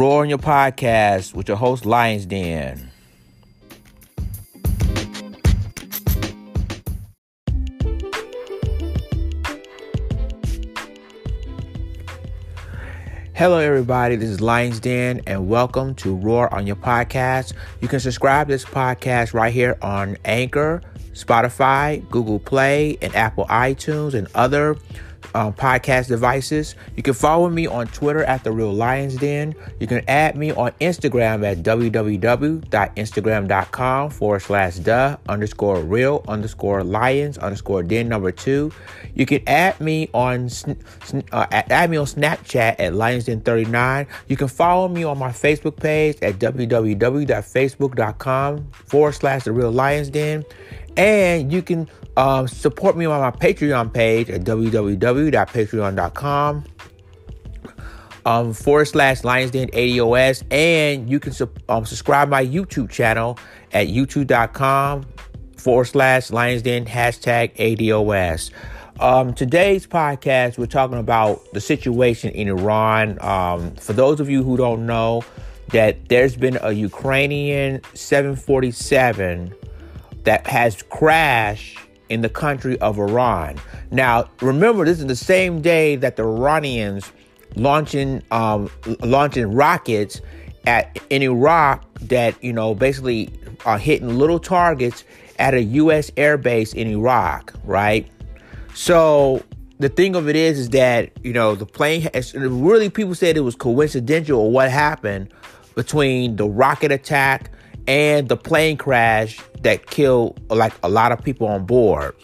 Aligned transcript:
Roar 0.00 0.22
on 0.22 0.30
your 0.30 0.38
podcast 0.38 1.34
with 1.34 1.46
your 1.46 1.58
host, 1.58 1.84
Lions 1.84 2.24
Den. 2.24 2.90
Hello, 13.34 13.58
everybody. 13.58 14.16
This 14.16 14.30
is 14.30 14.40
Lions 14.40 14.80
Den, 14.80 15.20
and 15.26 15.50
welcome 15.50 15.94
to 15.96 16.16
Roar 16.16 16.50
on 16.54 16.66
Your 16.66 16.76
Podcast. 16.76 17.52
You 17.82 17.88
can 17.88 18.00
subscribe 18.00 18.46
to 18.46 18.54
this 18.54 18.64
podcast 18.64 19.34
right 19.34 19.52
here 19.52 19.76
on 19.82 20.16
Anchor, 20.24 20.80
Spotify, 21.12 22.08
Google 22.08 22.38
Play, 22.38 22.96
and 23.02 23.14
Apple 23.14 23.44
iTunes, 23.48 24.14
and 24.14 24.28
other 24.34 24.78
um, 25.34 25.52
podcast 25.52 26.06
devices. 26.08 26.74
You 26.96 27.02
can 27.02 27.12
follow 27.14 27.48
me 27.48 27.66
on 27.66 27.86
Twitter 27.88 28.22
at 28.24 28.44
The 28.44 28.52
Real 28.52 28.72
Lions 28.72 29.16
Den. 29.16 29.54
You 29.78 29.86
can 29.86 30.02
add 30.08 30.36
me 30.36 30.52
on 30.52 30.70
Instagram 30.80 31.44
at 31.44 31.58
www.instagram.com 31.58 34.10
forward 34.10 34.40
slash 34.40 34.76
the 34.76 35.18
underscore 35.28 35.80
real 35.80 36.24
underscore 36.28 36.84
lions 36.84 37.38
underscore 37.38 37.82
den 37.82 38.08
number 38.08 38.30
two. 38.32 38.72
You 39.14 39.26
can 39.26 39.42
add 39.46 39.78
me 39.80 40.08
on 40.14 40.48
uh, 41.32 41.46
add 41.50 41.90
me 41.90 41.96
on 41.96 42.06
Snapchat 42.06 42.76
at 42.78 42.92
lionsden39. 42.92 44.06
You 44.28 44.36
can 44.36 44.46
follow 44.48 44.88
me 44.88 45.02
on 45.04 45.16
my 45.18 45.30
Facebook 45.30 45.76
page 45.76 46.16
at 46.22 46.38
www.facebook.com 46.38 48.70
forward 48.72 49.12
slash 49.12 49.44
The 49.44 49.52
Real 49.52 49.72
Lions 49.72 50.10
Den. 50.10 50.44
And 50.96 51.52
you 51.52 51.62
can 51.62 51.88
um, 52.16 52.48
support 52.48 52.96
me 52.96 53.04
on 53.06 53.20
my 53.20 53.30
Patreon 53.30 53.92
page 53.92 54.30
at 54.30 54.40
www.patreon.com 54.42 56.64
um, 58.26 58.52
forward 58.52 58.84
slash 58.86 59.24
Lions 59.24 59.50
Den 59.50 59.68
ADOS. 59.68 60.42
And 60.52 61.08
you 61.08 61.18
can 61.20 61.32
um, 61.68 61.86
subscribe 61.86 62.28
my 62.28 62.44
YouTube 62.44 62.90
channel 62.90 63.38
at 63.72 63.88
youtube.com 63.88 65.06
forward 65.56 65.86
slash 65.86 66.30
Lions 66.30 66.62
Den 66.62 66.84
hashtag 66.84 67.54
ADOS. 67.56 68.50
Um, 69.00 69.32
today's 69.32 69.86
podcast, 69.86 70.58
we're 70.58 70.66
talking 70.66 70.98
about 70.98 71.40
the 71.52 71.60
situation 71.60 72.32
in 72.32 72.48
Iran. 72.48 73.18
Um, 73.22 73.74
for 73.76 73.94
those 73.94 74.20
of 74.20 74.28
you 74.28 74.42
who 74.42 74.58
don't 74.58 74.84
know, 74.84 75.24
that 75.68 76.08
there's 76.08 76.36
been 76.36 76.58
a 76.60 76.72
Ukrainian 76.72 77.80
747 77.94 79.54
that 80.24 80.46
has 80.46 80.82
crashed 80.82 81.78
in 82.08 82.20
the 82.22 82.28
country 82.28 82.78
of 82.80 82.98
Iran. 82.98 83.56
Now, 83.90 84.28
remember, 84.40 84.84
this 84.84 84.98
is 84.98 85.06
the 85.06 85.16
same 85.16 85.62
day 85.62 85.96
that 85.96 86.16
the 86.16 86.24
Iranians 86.24 87.10
launching 87.56 88.22
um, 88.30 88.70
launching 89.00 89.52
rockets 89.54 90.20
at 90.66 90.98
in 91.10 91.22
Iraq 91.22 91.84
that 92.00 92.42
you 92.42 92.52
know 92.52 92.74
basically 92.74 93.30
are 93.64 93.78
hitting 93.78 94.18
little 94.18 94.38
targets 94.38 95.04
at 95.38 95.54
a 95.54 95.62
U.S. 95.62 96.10
air 96.16 96.36
base 96.36 96.74
in 96.74 96.88
Iraq, 96.88 97.54
right? 97.64 98.06
So 98.74 99.42
the 99.78 99.88
thing 99.88 100.14
of 100.14 100.28
it 100.28 100.36
is, 100.36 100.58
is 100.58 100.68
that 100.70 101.10
you 101.22 101.32
know 101.32 101.54
the 101.54 101.66
plane. 101.66 102.08
Really, 102.34 102.90
people 102.90 103.14
said 103.14 103.36
it 103.36 103.40
was 103.40 103.54
coincidental 103.54 104.40
or 104.40 104.50
what 104.50 104.70
happened 104.70 105.32
between 105.74 106.36
the 106.36 106.46
rocket 106.48 106.92
attack 106.92 107.50
and 107.90 108.28
the 108.28 108.36
plane 108.36 108.76
crash 108.76 109.40
that 109.62 109.84
killed 109.84 110.40
like 110.48 110.72
a 110.84 110.88
lot 110.88 111.10
of 111.10 111.24
people 111.24 111.48
on 111.48 111.66
board. 111.66 112.14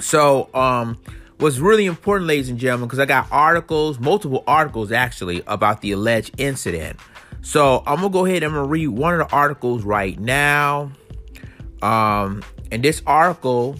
So, 0.00 0.50
um, 0.54 1.00
what's 1.38 1.58
really 1.58 1.86
important, 1.86 2.26
ladies 2.26 2.48
and 2.48 2.58
gentlemen, 2.58 2.88
because 2.88 2.98
I 2.98 3.06
got 3.06 3.28
articles, 3.30 4.00
multiple 4.00 4.42
articles 4.44 4.90
actually, 4.90 5.44
about 5.46 5.82
the 5.82 5.92
alleged 5.92 6.34
incident. 6.38 6.98
So 7.42 7.84
I'm 7.86 7.98
gonna 7.98 8.08
go 8.08 8.26
ahead 8.26 8.42
and 8.42 8.46
I'm 8.46 8.54
gonna 8.54 8.66
read 8.66 8.88
one 8.88 9.20
of 9.20 9.28
the 9.28 9.32
articles 9.32 9.84
right 9.84 10.18
now. 10.18 10.90
Um, 11.80 12.42
and 12.72 12.82
this 12.82 13.02
article 13.06 13.76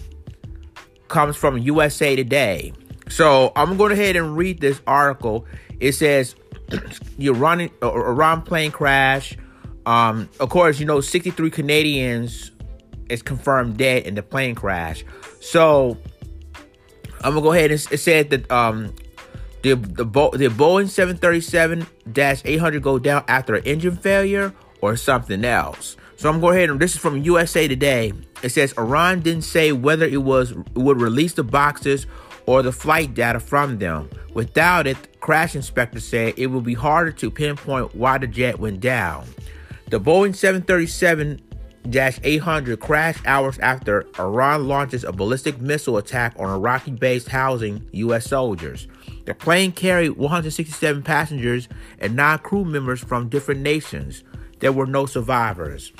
comes 1.09 1.35
from 1.35 1.57
USA 1.57 2.15
Today. 2.15 2.71
So 3.09 3.51
I'm 3.57 3.75
gonna 3.75 3.77
go 3.77 3.87
ahead 3.87 4.15
and 4.15 4.37
read 4.37 4.61
this 4.61 4.79
article. 4.87 5.45
It 5.81 5.91
says 5.91 6.35
you're 7.17 7.33
running 7.33 7.71
Iran 7.81 8.41
plane 8.41 8.71
crash 8.71 9.35
um, 9.87 10.29
of 10.41 10.49
course, 10.49 10.79
you 10.81 10.85
know, 10.85 10.99
63 10.99 11.49
Canadians 11.49 12.51
is 13.09 13.21
confirmed 13.21 13.77
dead 13.77 14.03
in 14.03 14.15
the 14.15 14.21
plane 14.21 14.53
crash. 14.53 15.05
So 15.39 15.97
I'm 17.21 17.31
gonna 17.33 17.41
go 17.41 17.53
ahead 17.53 17.71
and 17.71 17.87
it 17.89 17.97
said 17.97 18.29
that 18.31 18.51
um 18.51 18.93
the 19.61 19.75
the, 19.75 20.03
Bo- 20.03 20.31
the 20.31 20.49
Boeing 20.49 20.87
737-800 22.05 22.81
go 22.81 22.99
down 22.99 23.23
after 23.29 23.55
an 23.55 23.63
engine 23.63 23.95
failure 23.95 24.53
or 24.81 24.97
something 24.97 25.45
else. 25.45 25.95
So 26.17 26.27
I'm 26.29 26.41
going 26.41 26.51
go 26.51 26.57
ahead 26.57 26.69
and 26.69 26.81
this 26.81 26.93
is 26.93 26.99
from 26.99 27.17
USA 27.23 27.67
Today. 27.69 28.11
It 28.43 28.49
says 28.49 28.73
Iran 28.77 29.21
didn't 29.21 29.43
say 29.43 29.71
whether 29.71 30.05
it 30.05 30.21
was 30.21 30.51
it 30.51 30.75
would 30.75 30.99
release 30.99 31.31
the 31.33 31.45
boxes 31.45 32.07
or 32.45 32.61
the 32.61 32.73
flight 32.73 33.13
data 33.13 33.39
from 33.39 33.77
them. 33.77 34.09
Without 34.33 34.85
it, 34.85 35.19
crash 35.21 35.55
inspector 35.55 36.01
said 36.01 36.33
it 36.35 36.47
would 36.47 36.65
be 36.65 36.73
harder 36.73 37.11
to 37.13 37.31
pinpoint 37.31 37.95
why 37.95 38.17
the 38.17 38.27
jet 38.27 38.59
went 38.59 38.81
down. 38.81 39.25
The 39.89 40.01
Boeing 40.01 40.35
737 40.35 41.41
800 41.95 42.79
crashed 42.81 43.25
hours 43.25 43.57
after 43.59 44.05
Iran 44.19 44.67
launches 44.67 45.05
a 45.05 45.13
ballistic 45.13 45.61
missile 45.61 45.95
attack 45.95 46.33
on 46.37 46.49
Iraqi 46.49 46.91
based 46.91 47.29
housing 47.29 47.87
U.S. 47.93 48.27
soldiers. 48.27 48.89
The 49.25 49.33
plane 49.33 49.71
carried 49.71 50.17
167 50.17 51.03
passengers 51.03 51.69
and 51.99 52.17
nine 52.17 52.39
crew 52.39 52.65
members 52.65 52.99
from 52.99 53.29
different 53.29 53.61
nations. 53.61 54.25
There 54.59 54.73
were 54.73 54.87
no 54.87 55.05
survivors. 55.05 55.93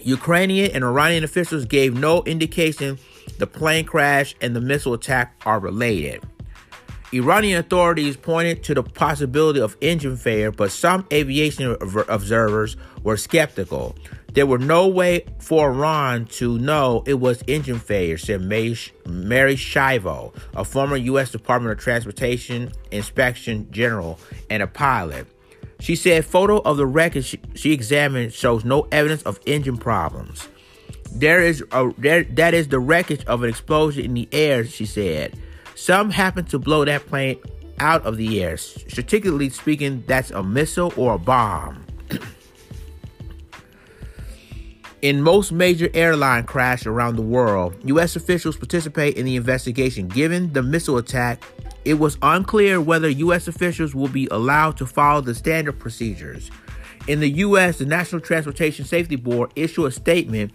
Ukrainian 0.00 0.70
and 0.70 0.82
Iranian 0.82 1.24
officials 1.24 1.66
gave 1.66 1.94
no 1.94 2.22
indication 2.22 2.98
the 3.38 3.46
plane 3.46 3.84
crash 3.84 4.34
and 4.40 4.56
the 4.56 4.60
missile 4.62 4.94
attack 4.94 5.34
are 5.44 5.60
related. 5.60 6.22
Iranian 7.14 7.58
authorities 7.58 8.16
pointed 8.16 8.62
to 8.64 8.74
the 8.74 8.82
possibility 8.82 9.60
of 9.60 9.76
engine 9.82 10.16
failure, 10.16 10.50
but 10.50 10.72
some 10.72 11.06
aviation 11.12 11.76
observers 12.08 12.76
were 13.02 13.18
skeptical. 13.18 13.94
There 14.32 14.46
were 14.46 14.58
no 14.58 14.88
way 14.88 15.26
for 15.38 15.70
Iran 15.70 16.24
to 16.36 16.58
know 16.58 17.04
it 17.06 17.20
was 17.20 17.42
engine 17.46 17.78
failure, 17.78 18.16
said 18.16 18.40
Mary 18.40 18.76
Schiavo, 19.56 20.34
a 20.54 20.64
former 20.64 20.96
U.S. 20.96 21.30
Department 21.30 21.72
of 21.72 21.84
Transportation 21.84 22.72
Inspection 22.90 23.70
General 23.70 24.18
and 24.48 24.62
a 24.62 24.66
pilot. 24.66 25.26
She 25.80 25.96
said 25.96 26.24
photo 26.24 26.60
of 26.60 26.78
the 26.78 26.86
wreckage 26.86 27.36
she 27.54 27.72
examined 27.72 28.32
shows 28.32 28.64
no 28.64 28.88
evidence 28.90 29.22
of 29.24 29.38
engine 29.44 29.76
problems. 29.76 30.48
There 31.10 31.42
is 31.42 31.62
a 31.72 31.92
there, 31.98 32.24
that 32.24 32.54
is 32.54 32.68
the 32.68 32.80
wreckage 32.80 33.24
of 33.26 33.42
an 33.42 33.50
explosion 33.50 34.06
in 34.06 34.14
the 34.14 34.28
air, 34.32 34.64
she 34.64 34.86
said. 34.86 35.38
Some 35.82 36.10
happen 36.10 36.44
to 36.44 36.60
blow 36.60 36.84
that 36.84 37.06
plane 37.08 37.40
out 37.80 38.06
of 38.06 38.16
the 38.16 38.40
air. 38.40 38.56
Strategically 38.56 39.50
speaking, 39.50 40.04
that's 40.06 40.30
a 40.30 40.40
missile 40.40 40.92
or 40.96 41.14
a 41.14 41.18
bomb. 41.18 41.84
In 45.02 45.22
most 45.22 45.50
major 45.50 45.90
airline 45.92 46.44
crashes 46.44 46.86
around 46.86 47.16
the 47.16 47.22
world, 47.22 47.74
U.S. 47.82 48.14
officials 48.14 48.56
participate 48.56 49.16
in 49.16 49.26
the 49.26 49.34
investigation. 49.34 50.06
Given 50.06 50.52
the 50.52 50.62
missile 50.62 50.98
attack, 50.98 51.42
it 51.84 51.94
was 51.94 52.16
unclear 52.22 52.80
whether 52.80 53.08
U.S. 53.08 53.48
officials 53.48 53.92
will 53.92 54.06
be 54.06 54.28
allowed 54.30 54.76
to 54.76 54.86
follow 54.86 55.20
the 55.20 55.34
standard 55.34 55.80
procedures. 55.80 56.52
In 57.08 57.18
the 57.18 57.30
U.S., 57.30 57.78
the 57.78 57.86
National 57.86 58.20
Transportation 58.20 58.84
Safety 58.84 59.16
Board 59.16 59.50
issued 59.56 59.86
a 59.86 59.90
statement 59.90 60.52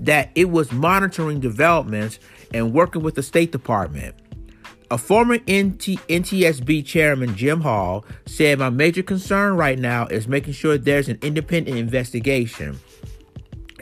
that 0.00 0.32
it 0.34 0.50
was 0.50 0.72
monitoring 0.72 1.38
developments 1.38 2.18
and 2.52 2.72
working 2.72 3.04
with 3.04 3.14
the 3.14 3.22
State 3.22 3.52
Department. 3.52 4.16
A 4.90 4.96
former 4.96 5.34
NT, 5.34 6.00
NTSB 6.08 6.82
chairman, 6.82 7.36
Jim 7.36 7.60
Hall, 7.60 8.06
said, 8.24 8.58
My 8.58 8.70
major 8.70 9.02
concern 9.02 9.54
right 9.54 9.78
now 9.78 10.06
is 10.06 10.26
making 10.26 10.54
sure 10.54 10.78
there's 10.78 11.10
an 11.10 11.18
independent 11.20 11.76
investigation. 11.76 12.80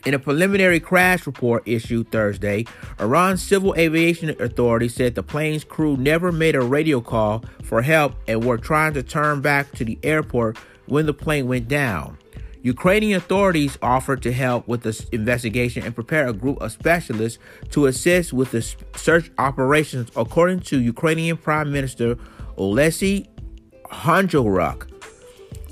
In 0.04 0.14
a 0.14 0.18
preliminary 0.18 0.80
crash 0.80 1.24
report 1.24 1.62
issued 1.64 2.10
Thursday, 2.10 2.64
Iran's 2.98 3.40
Civil 3.40 3.76
Aviation 3.76 4.30
Authority 4.30 4.88
said 4.88 5.14
the 5.14 5.22
plane's 5.22 5.62
crew 5.62 5.96
never 5.96 6.32
made 6.32 6.56
a 6.56 6.60
radio 6.60 7.00
call 7.00 7.44
for 7.62 7.82
help 7.82 8.14
and 8.26 8.44
were 8.44 8.58
trying 8.58 8.94
to 8.94 9.02
turn 9.04 9.40
back 9.40 9.70
to 9.72 9.84
the 9.84 9.98
airport 10.02 10.58
when 10.86 11.06
the 11.06 11.14
plane 11.14 11.46
went 11.46 11.68
down. 11.68 12.18
Ukrainian 12.66 13.16
authorities 13.16 13.78
offered 13.80 14.22
to 14.22 14.32
help 14.32 14.66
with 14.66 14.82
the 14.82 15.06
investigation 15.12 15.84
and 15.84 15.94
prepare 15.94 16.26
a 16.26 16.32
group 16.32 16.60
of 16.60 16.72
specialists 16.72 17.38
to 17.70 17.86
assist 17.86 18.32
with 18.32 18.50
the 18.50 18.60
search 18.98 19.30
operations, 19.38 20.10
according 20.16 20.58
to 20.60 20.80
Ukrainian 20.80 21.36
Prime 21.36 21.70
Minister 21.70 22.16
Oleksiy 22.58 23.28
Honcharuk. 23.84 24.90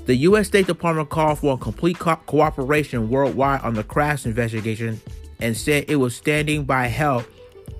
The 0.05 0.15
U.S. 0.27 0.47
State 0.47 0.67
Department 0.67 1.09
called 1.09 1.39
for 1.39 1.57
complete 1.57 1.99
co- 1.99 2.15
cooperation 2.27 3.09
worldwide 3.09 3.59
on 3.63 3.73
the 3.73 3.83
crash 3.83 4.25
investigation 4.25 5.01
and 5.41 5.57
said 5.57 5.83
it 5.89 5.97
was 5.97 6.15
standing 6.15 6.63
by 6.63 6.87
help 6.87 7.25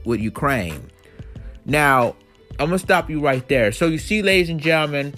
with 0.04 0.20
Ukraine. 0.20 0.90
Now, 1.64 2.18
I'm 2.60 2.68
going 2.68 2.72
to 2.72 2.80
stop 2.80 3.10
you 3.10 3.22
right 3.22 3.48
there. 3.48 3.72
So, 3.72 3.86
you 3.88 3.98
see, 3.98 4.22
ladies 4.22 4.50
and 4.50 4.60
gentlemen, 4.60 5.14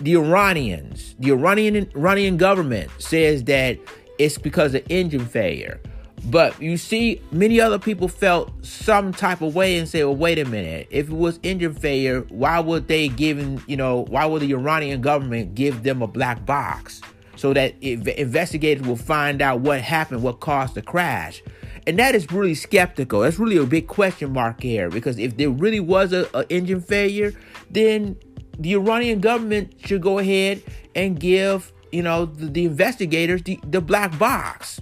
the 0.00 0.16
Iranians, 0.16 1.14
the 1.18 1.30
Iranian 1.30 1.90
Iranian 1.94 2.36
government 2.36 2.90
says 2.98 3.44
that 3.44 3.78
it's 4.18 4.38
because 4.38 4.74
of 4.74 4.82
engine 4.88 5.26
failure. 5.26 5.80
But 6.24 6.60
you 6.62 6.76
see, 6.76 7.20
many 7.32 7.60
other 7.60 7.78
people 7.78 8.06
felt 8.06 8.52
some 8.64 9.12
type 9.12 9.42
of 9.42 9.56
way 9.56 9.76
and 9.76 9.88
say, 9.88 10.04
well, 10.04 10.14
wait 10.14 10.38
a 10.38 10.44
minute. 10.44 10.86
If 10.90 11.08
it 11.08 11.14
was 11.14 11.40
engine 11.42 11.74
failure, 11.74 12.20
why 12.28 12.60
would 12.60 12.86
they 12.86 13.08
give, 13.08 13.68
you 13.68 13.76
know, 13.76 14.04
why 14.04 14.24
would 14.26 14.42
the 14.42 14.52
Iranian 14.52 15.00
government 15.00 15.56
give 15.56 15.82
them 15.82 16.00
a 16.00 16.06
black 16.06 16.46
box 16.46 17.00
so 17.34 17.52
that 17.54 17.74
investigators 17.82 18.86
will 18.86 18.94
find 18.94 19.42
out 19.42 19.60
what 19.60 19.80
happened, 19.80 20.22
what 20.22 20.38
caused 20.38 20.74
the 20.74 20.82
crash? 20.82 21.42
And 21.88 21.98
that 21.98 22.14
is 22.14 22.30
really 22.30 22.54
skeptical. 22.54 23.20
That's 23.20 23.40
really 23.40 23.56
a 23.56 23.66
big 23.66 23.88
question 23.88 24.32
mark 24.32 24.62
here 24.62 24.88
because 24.88 25.18
if 25.18 25.36
there 25.36 25.50
really 25.50 25.80
was 25.80 26.12
a, 26.12 26.28
a 26.32 26.46
engine 26.48 26.80
failure, 26.80 27.32
then 27.68 28.16
the 28.58 28.74
Iranian 28.74 29.20
government 29.20 29.74
should 29.84 30.02
go 30.02 30.18
ahead 30.18 30.62
and 30.94 31.18
give, 31.18 31.72
you 31.90 32.02
know, 32.02 32.26
the, 32.26 32.46
the 32.46 32.64
investigators 32.64 33.42
the, 33.42 33.58
the 33.64 33.80
black 33.80 34.18
box. 34.18 34.80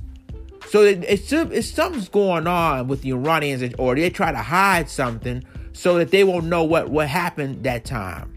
So 0.69 0.83
it, 0.83 1.05
it's, 1.07 1.33
it's 1.33 1.69
something's 1.69 2.09
going 2.09 2.47
on 2.47 2.87
with 2.89 3.03
the 3.03 3.11
Iranians, 3.11 3.75
or 3.79 3.95
they 3.95 4.11
try 4.11 4.31
to 4.31 4.39
hide 4.39 4.89
something 4.89 5.45
so 5.73 5.99
that 5.99 6.11
they 6.11 6.25
won't 6.25 6.47
know 6.47 6.65
what, 6.65 6.91
what 6.91 7.09
happened 7.09 7.65
that 7.65 7.85
time. 7.85 8.37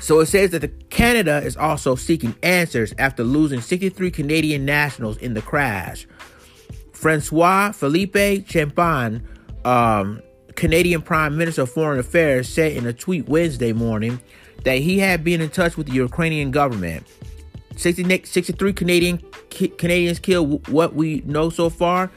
So 0.00 0.20
it 0.20 0.26
says 0.26 0.50
that 0.50 0.60
the 0.60 0.68
Canada 0.68 1.42
is 1.44 1.56
also 1.56 1.94
seeking 1.94 2.34
answers 2.42 2.94
after 2.98 3.22
losing 3.22 3.60
63 3.60 4.10
Canadian 4.10 4.64
nationals 4.64 5.18
in 5.18 5.34
the 5.34 5.42
crash. 5.42 6.06
Francois 6.92 7.72
Philippe 7.72 8.44
Champagne, 8.44 9.22
um, 9.64 10.22
Canadian 10.60 11.00
Prime 11.00 11.38
Minister 11.38 11.62
of 11.62 11.70
Foreign 11.70 11.98
Affairs, 11.98 12.46
said 12.46 12.72
in 12.72 12.86
a 12.86 12.92
tweet 12.92 13.26
Wednesday 13.30 13.72
morning 13.72 14.20
that 14.64 14.76
he 14.76 14.98
had 14.98 15.24
been 15.24 15.40
in 15.40 15.48
touch 15.48 15.78
with 15.78 15.86
the 15.86 15.94
Ukrainian 15.94 16.50
government. 16.50 17.06
60, 17.76 18.24
63 18.24 18.74
Canadian 18.74 19.22
Canadians 19.48 20.18
killed. 20.18 20.68
What 20.68 20.94
we 20.94 21.22
know 21.24 21.48
so 21.48 21.70
far, 21.70 22.10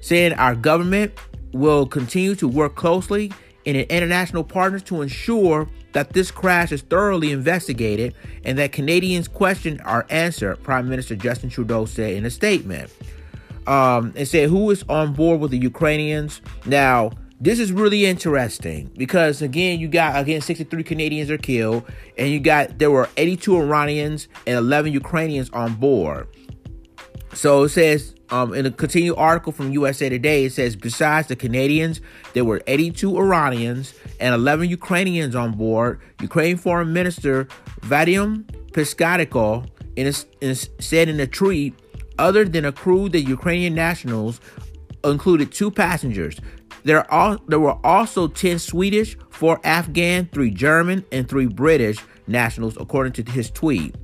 saying 0.00 0.32
our 0.32 0.54
government 0.54 1.12
will 1.52 1.84
continue 1.84 2.34
to 2.36 2.48
work 2.48 2.74
closely 2.74 3.30
in 3.66 3.76
an 3.76 3.84
international 3.90 4.44
partners 4.44 4.82
to 4.84 5.02
ensure 5.02 5.68
that 5.92 6.14
this 6.14 6.30
crash 6.30 6.72
is 6.72 6.80
thoroughly 6.80 7.32
investigated 7.32 8.14
and 8.46 8.56
that 8.56 8.72
Canadians' 8.72 9.28
questions 9.28 9.78
are 9.84 10.06
answered. 10.08 10.62
Prime 10.62 10.88
Minister 10.88 11.16
Justin 11.16 11.50
Trudeau 11.50 11.84
said 11.84 12.14
in 12.14 12.24
a 12.24 12.30
statement. 12.30 12.90
Um, 13.66 14.14
and 14.16 14.26
said 14.26 14.48
who 14.48 14.70
is 14.70 14.84
on 14.88 15.12
board 15.12 15.38
with 15.38 15.50
the 15.50 15.58
Ukrainians 15.58 16.40
now 16.64 17.10
this 17.40 17.58
is 17.58 17.72
really 17.72 18.04
interesting 18.04 18.90
because 18.96 19.40
again, 19.40 19.80
you 19.80 19.88
got 19.88 20.20
again 20.20 20.42
63 20.42 20.82
Canadians 20.82 21.30
are 21.30 21.38
killed, 21.38 21.84
and 22.18 22.28
you 22.28 22.38
got 22.38 22.78
there 22.78 22.90
were 22.90 23.08
82 23.16 23.56
Iranians 23.56 24.28
and 24.46 24.56
11 24.56 24.92
Ukrainians 24.92 25.48
on 25.50 25.74
board. 25.74 26.28
So 27.32 27.62
it 27.62 27.70
says 27.70 28.14
um, 28.28 28.52
in 28.52 28.66
a 28.66 28.70
continued 28.70 29.16
article 29.16 29.52
from 29.52 29.72
USA 29.72 30.08
Today, 30.08 30.44
it 30.44 30.52
says 30.52 30.76
besides 30.76 31.28
the 31.28 31.36
Canadians, 31.36 32.00
there 32.34 32.44
were 32.44 32.60
82 32.66 33.16
Iranians 33.16 33.94
and 34.20 34.34
11 34.34 34.68
Ukrainians 34.68 35.34
on 35.34 35.52
board. 35.52 36.00
Ukraine 36.20 36.58
Foreign 36.58 36.92
Minister 36.92 37.46
Vadim 37.80 38.44
Peskatiko 38.72 39.66
in 39.96 40.06
a, 40.06 40.12
in 40.44 40.50
a, 40.50 40.82
said 40.82 41.08
in 41.08 41.18
a 41.20 41.26
tweet, 41.26 41.74
other 42.18 42.44
than 42.44 42.66
a 42.66 42.72
crew, 42.72 43.08
the 43.08 43.20
Ukrainian 43.20 43.74
nationals 43.74 44.40
included 45.04 45.50
two 45.52 45.70
passengers. 45.70 46.38
There 46.84 47.10
are 47.12 47.38
there 47.46 47.60
were 47.60 47.78
also 47.84 48.28
10 48.28 48.58
Swedish, 48.58 49.16
4 49.30 49.60
Afghan, 49.64 50.28
3 50.32 50.50
German, 50.50 51.04
and 51.12 51.28
3 51.28 51.46
British 51.46 51.98
nationals, 52.26 52.76
according 52.78 53.12
to 53.14 53.30
his 53.30 53.50
tweet. 53.50 53.94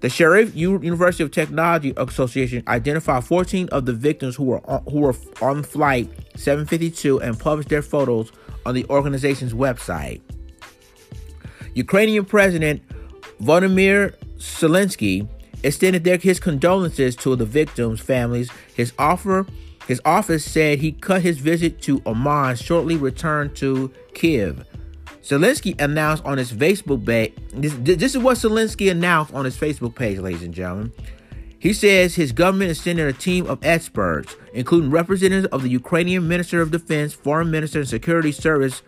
The 0.00 0.08
Sharif 0.08 0.56
University 0.56 1.22
of 1.22 1.30
Technology 1.30 1.92
Association 1.96 2.62
identified 2.66 3.22
14 3.24 3.68
of 3.68 3.84
the 3.84 3.92
victims 3.92 4.34
who 4.34 4.44
were 4.44 4.70
on, 4.70 4.82
who 4.84 5.00
were 5.00 5.14
on 5.42 5.62
flight 5.62 6.08
752 6.36 7.20
and 7.20 7.38
published 7.38 7.68
their 7.68 7.82
photos 7.82 8.32
on 8.64 8.74
the 8.74 8.86
organization's 8.86 9.52
website. 9.52 10.20
Ukrainian 11.74 12.24
President 12.24 12.82
Volodymyr 13.42 14.14
Zelensky 14.38 15.28
extended 15.62 16.04
their, 16.04 16.16
his 16.16 16.40
condolences 16.40 17.14
to 17.16 17.36
the 17.36 17.44
victims' 17.44 18.00
families. 18.00 18.50
His 18.74 18.92
offer 18.98 19.46
his 19.90 20.00
office 20.04 20.44
said 20.44 20.78
he 20.78 20.92
cut 20.92 21.20
his 21.20 21.38
visit 21.38 21.82
to 21.82 22.00
Oman 22.06 22.54
shortly 22.54 22.96
returned 22.96 23.56
to 23.56 23.90
Kiev. 24.14 24.64
Zelensky 25.20 25.80
announced 25.80 26.24
on 26.24 26.38
his 26.38 26.52
Facebook 26.52 27.04
page, 27.04 27.34
this, 27.52 27.74
this 27.80 28.14
is 28.14 28.18
what 28.18 28.36
Zelensky 28.36 28.88
announced 28.88 29.34
on 29.34 29.44
his 29.44 29.56
Facebook 29.56 29.96
page, 29.96 30.20
ladies 30.20 30.44
and 30.44 30.54
gentlemen. 30.54 30.92
He 31.58 31.72
says 31.72 32.14
his 32.14 32.30
government 32.30 32.70
is 32.70 32.80
sending 32.80 33.04
a 33.04 33.12
team 33.12 33.48
of 33.48 33.66
experts, 33.66 34.36
including 34.54 34.92
representatives 34.92 35.48
of 35.48 35.64
the 35.64 35.70
Ukrainian 35.70 36.28
Minister 36.28 36.62
of 36.62 36.70
Defense, 36.70 37.12
Foreign 37.12 37.50
Minister, 37.50 37.80
and 37.80 37.88
Security 37.88 38.30
Service 38.30 38.82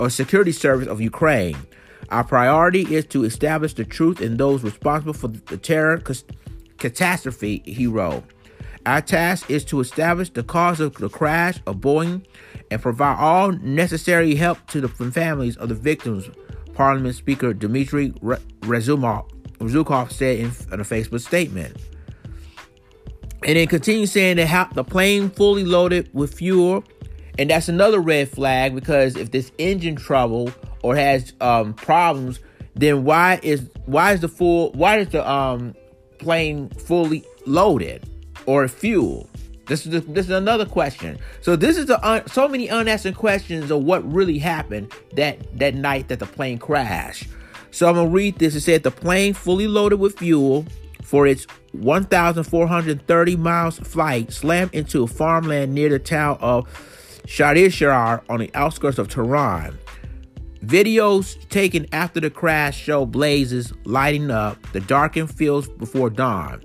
or 0.00 0.10
Security 0.10 0.50
Service 0.50 0.88
of 0.88 1.00
Ukraine. 1.00 1.56
Our 2.08 2.24
priority 2.24 2.82
is 2.96 3.06
to 3.10 3.22
establish 3.22 3.74
the 3.74 3.84
truth 3.84 4.20
and 4.20 4.36
those 4.36 4.64
responsible 4.64 5.12
for 5.12 5.28
the 5.28 5.56
terror 5.56 6.02
catastrophe, 6.78 7.62
he 7.64 7.86
wrote. 7.86 8.24
Our 8.88 9.02
task 9.02 9.50
is 9.50 9.66
to 9.66 9.80
establish 9.80 10.30
the 10.30 10.42
cause 10.42 10.80
of 10.80 10.94
the 10.94 11.10
crash 11.10 11.58
of 11.66 11.76
Boeing 11.76 12.24
and 12.70 12.80
provide 12.80 13.18
all 13.18 13.52
necessary 13.52 14.34
help 14.34 14.66
to 14.68 14.80
the 14.80 14.88
families 14.88 15.58
of 15.58 15.68
the 15.68 15.74
victims, 15.74 16.30
Parliament 16.72 17.14
Speaker 17.14 17.52
Dmitry 17.52 18.14
Razumov 18.62 19.30
said 20.10 20.38
in, 20.38 20.46
a 20.46 20.84
Facebook 20.84 21.20
statement. 21.20 21.76
And 23.44 23.58
then 23.58 23.66
continues 23.66 24.10
saying 24.10 24.38
that 24.38 24.72
the 24.72 24.84
plane 24.84 25.28
fully 25.28 25.66
loaded 25.66 26.08
with 26.14 26.32
fuel, 26.32 26.82
and 27.38 27.50
that's 27.50 27.68
another 27.68 28.00
red 28.00 28.30
flag 28.30 28.74
because 28.74 29.16
if 29.16 29.32
this 29.32 29.52
engine 29.58 29.96
trouble 29.96 30.50
or 30.82 30.96
has 30.96 31.34
um, 31.42 31.74
problems, 31.74 32.40
then 32.74 33.04
why 33.04 33.38
is 33.42 33.68
why 33.84 34.14
is 34.14 34.20
the 34.20 34.28
full 34.28 34.72
why 34.72 34.96
is 34.96 35.08
the 35.08 35.30
um, 35.30 35.74
plane 36.18 36.70
fully 36.70 37.22
loaded? 37.44 38.08
Or 38.48 38.66
fuel? 38.66 39.28
This 39.66 39.84
is, 39.84 40.02
this 40.06 40.24
is 40.24 40.32
another 40.32 40.64
question. 40.64 41.18
So 41.42 41.54
this 41.54 41.76
is 41.76 41.92
so 42.32 42.48
many 42.48 42.70
unanswered 42.70 43.14
questions 43.14 43.70
of 43.70 43.82
what 43.84 44.10
really 44.10 44.38
happened 44.38 44.90
that 45.12 45.36
that 45.58 45.74
night 45.74 46.08
that 46.08 46.18
the 46.18 46.24
plane 46.24 46.56
crashed. 46.56 47.28
So 47.72 47.86
I'm 47.86 47.96
gonna 47.96 48.08
read 48.08 48.38
this. 48.38 48.54
It 48.54 48.62
said 48.62 48.84
the 48.84 48.90
plane 48.90 49.34
fully 49.34 49.66
loaded 49.66 50.00
with 50.00 50.18
fuel 50.18 50.64
for 51.02 51.26
its 51.26 51.46
1,430 51.72 53.36
miles 53.36 53.78
flight 53.80 54.32
slammed 54.32 54.74
into 54.74 55.06
farmland 55.06 55.74
near 55.74 55.90
the 55.90 55.98
town 55.98 56.38
of 56.40 56.64
Shahriar 57.26 58.22
on 58.30 58.40
the 58.40 58.50
outskirts 58.54 58.96
of 58.96 59.10
Tehran. 59.10 59.78
Videos 60.64 61.46
taken 61.50 61.86
after 61.92 62.18
the 62.18 62.30
crash 62.30 62.80
show 62.80 63.04
blazes 63.04 63.74
lighting 63.84 64.30
up 64.30 64.56
the 64.72 64.80
darkened 64.80 65.30
fields 65.30 65.68
before 65.68 66.08
dawn. 66.08 66.62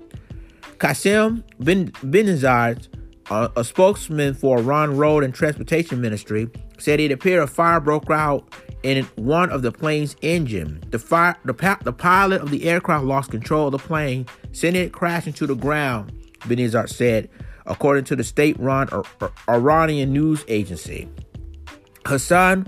Qasim 0.84 1.42
bin 1.64 1.90
Benazar, 2.02 2.88
a, 3.30 3.50
a 3.56 3.64
spokesman 3.64 4.34
for 4.34 4.58
Iran 4.58 4.98
Road 4.98 5.24
and 5.24 5.34
Transportation 5.34 5.98
Ministry, 5.98 6.50
said 6.76 7.00
it 7.00 7.10
appeared 7.10 7.42
a 7.42 7.46
fire 7.46 7.80
broke 7.80 8.10
out 8.10 8.52
in 8.82 9.02
one 9.16 9.48
of 9.48 9.62
the 9.62 9.72
plane's 9.72 10.14
engine. 10.20 10.84
The 10.90 10.98
fire, 10.98 11.36
the, 11.46 11.78
the 11.84 11.92
pilot 11.94 12.42
of 12.42 12.50
the 12.50 12.68
aircraft 12.68 13.06
lost 13.06 13.30
control 13.30 13.68
of 13.68 13.72
the 13.72 13.78
plane, 13.78 14.26
sending 14.52 14.82
it 14.82 14.92
crashing 14.92 15.32
to 15.34 15.46
the 15.46 15.54
ground. 15.54 16.12
Benazar 16.40 16.86
said, 16.86 17.30
according 17.64 18.04
to 18.04 18.16
the 18.16 18.24
state-run 18.24 18.90
Iranian 19.48 20.12
news 20.12 20.44
agency. 20.48 21.08
Hassan 22.04 22.66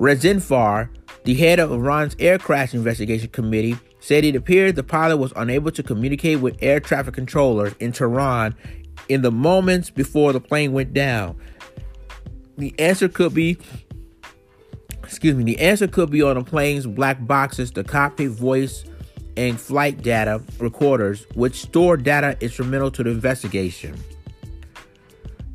Rezinfar, 0.00 0.88
the 1.22 1.34
head 1.34 1.60
of 1.60 1.70
Iran's 1.70 2.16
air 2.18 2.38
crash 2.38 2.74
investigation 2.74 3.28
committee, 3.28 3.76
said 4.02 4.24
it 4.24 4.34
appeared 4.34 4.74
the 4.74 4.82
pilot 4.82 5.16
was 5.16 5.32
unable 5.36 5.70
to 5.70 5.82
communicate 5.82 6.40
with 6.40 6.56
air 6.60 6.80
traffic 6.80 7.14
controllers 7.14 7.72
in 7.78 7.92
Tehran 7.92 8.52
in 9.08 9.22
the 9.22 9.30
moments 9.30 9.90
before 9.90 10.32
the 10.32 10.40
plane 10.40 10.72
went 10.72 10.92
down. 10.92 11.40
The 12.58 12.74
answer 12.80 13.08
could 13.08 13.32
be 13.32 13.58
excuse 15.04 15.36
me, 15.36 15.44
the 15.44 15.60
answer 15.60 15.86
could 15.86 16.10
be 16.10 16.20
on 16.20 16.36
the 16.36 16.42
plane's 16.42 16.86
black 16.86 17.24
boxes, 17.26 17.70
the 17.70 17.84
cockpit 17.84 18.30
voice 18.30 18.84
and 19.36 19.60
flight 19.60 20.02
data 20.02 20.42
recorders, 20.58 21.26
which 21.34 21.60
store 21.62 21.96
data 21.96 22.36
instrumental 22.40 22.90
to 22.90 23.04
the 23.04 23.10
investigation. 23.10 23.96